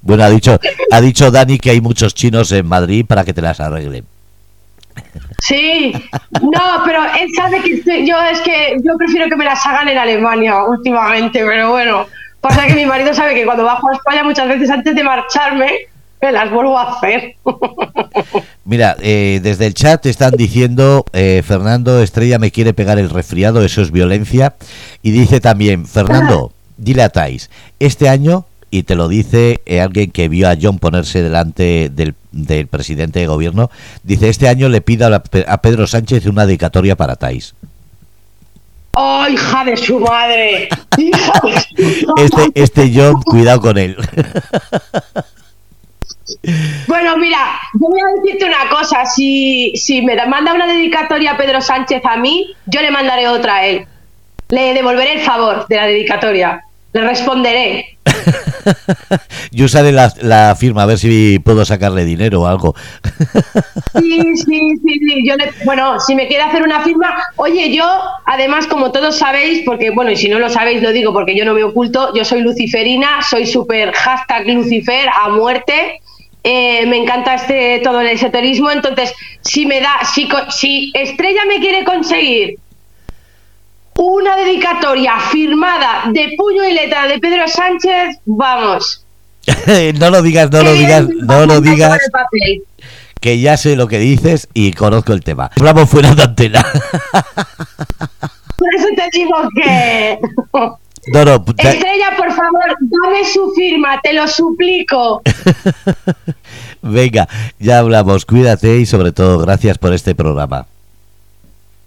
[0.00, 0.58] Bueno, ha dicho,
[0.90, 4.06] ha dicho Dani que hay muchos chinos en Madrid para que te las arreglen.
[5.40, 5.92] Sí,
[6.42, 9.98] no, pero él sabe que yo es que yo prefiero que me las hagan en
[9.98, 12.06] Alemania últimamente, pero bueno,
[12.40, 15.70] pasa que mi marido sabe que cuando bajo a España muchas veces antes de marcharme
[16.20, 17.36] me las vuelvo a hacer.
[18.64, 23.64] Mira, eh, desde el chat están diciendo, eh, Fernando Estrella me quiere pegar el resfriado,
[23.64, 24.54] eso es violencia.
[25.02, 30.10] Y dice también, Fernando, dile a Thais, este año, y te lo dice eh, alguien
[30.10, 33.70] que vio a John ponerse delante del, del presidente de gobierno,
[34.04, 37.54] dice, este año le pido a, la- a Pedro Sánchez una dedicatoria para Thais.
[38.92, 40.68] ¡Oh, hija de su madre!
[40.98, 41.32] ¡Hija
[41.76, 43.96] de su Este, este John, cuidado con él.
[46.86, 47.38] Bueno, mira,
[47.74, 49.04] yo voy a decirte una cosa.
[49.04, 53.26] Si, si me da- manda una dedicatoria a Pedro Sánchez a mí, yo le mandaré
[53.28, 53.86] otra a él.
[54.48, 56.64] Le devolveré el favor de la dedicatoria.
[56.92, 57.96] Le responderé.
[59.52, 62.74] Yo usaré la, firma a ver si puedo sacarle dinero o algo.
[63.98, 65.26] Sí, sí, sí.
[65.26, 67.84] Yo le- bueno, si me quiere hacer una firma, oye, yo,
[68.26, 71.44] además, como todos sabéis, porque, bueno, y si no lo sabéis, lo digo porque yo
[71.44, 76.00] no me oculto, yo soy luciferina, soy súper hashtag lucifer a muerte.
[76.42, 81.60] eh, me encanta este todo el esoterismo, entonces, si me da, si, si Estrella me
[81.60, 82.56] quiere conseguir
[84.00, 89.04] una dedicatoria firmada de puño y letra de Pedro Sánchez, vamos.
[89.98, 91.98] no lo digas, no lo digas, no lo digas.
[93.20, 95.50] que ya sé lo que dices y conozco el tema.
[95.54, 96.64] Hablamos fuera de antena.
[98.56, 100.18] Por eso te digo que...
[101.14, 105.22] No, no, Estrella, por favor, dame su firma, te lo suplico.
[106.82, 107.26] venga,
[107.58, 108.26] ya hablamos.
[108.26, 110.66] Cuídate y sobre todo gracias por este programa.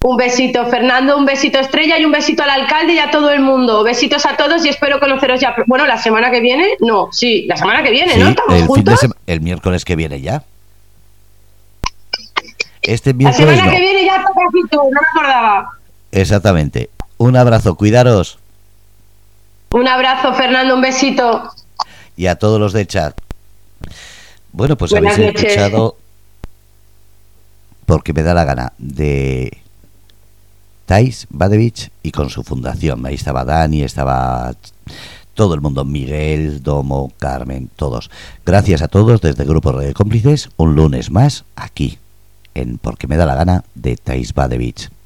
[0.03, 3.39] Un besito, Fernando, un besito, Estrella, y un besito al alcalde y a todo el
[3.39, 3.83] mundo.
[3.83, 5.55] Besitos a todos y espero conoceros ya.
[5.65, 8.27] Bueno, la semana que viene, no, sí, la semana que viene, Sí, ¿no?
[8.27, 10.43] ¿Estamos el, fin de miércoles que viene ya.
[12.81, 13.71] Este La miércoles semana no.
[13.71, 14.29] que viene ya no
[14.91, 15.69] me acordaba.
[16.11, 16.89] Exactamente.
[17.17, 18.39] Un abrazo, cuidaros.
[19.71, 21.49] Un abrazo, Fernando, un besito.
[22.17, 23.17] Y a todos los del chat.
[24.51, 25.45] Bueno, pues Buenas habéis noches.
[25.45, 25.95] escuchado,
[27.85, 29.62] porque me da la gana, de
[30.93, 33.03] Thais Badevich y con su fundación.
[33.03, 34.53] Ahí estaba Dani, estaba
[35.33, 38.11] todo el mundo, Miguel, Domo, Carmen, todos.
[38.45, 41.97] Gracias a todos desde el Grupo de Cómplices, un lunes más aquí,
[42.53, 44.93] en Porque me da la gana, de Thais Badevich.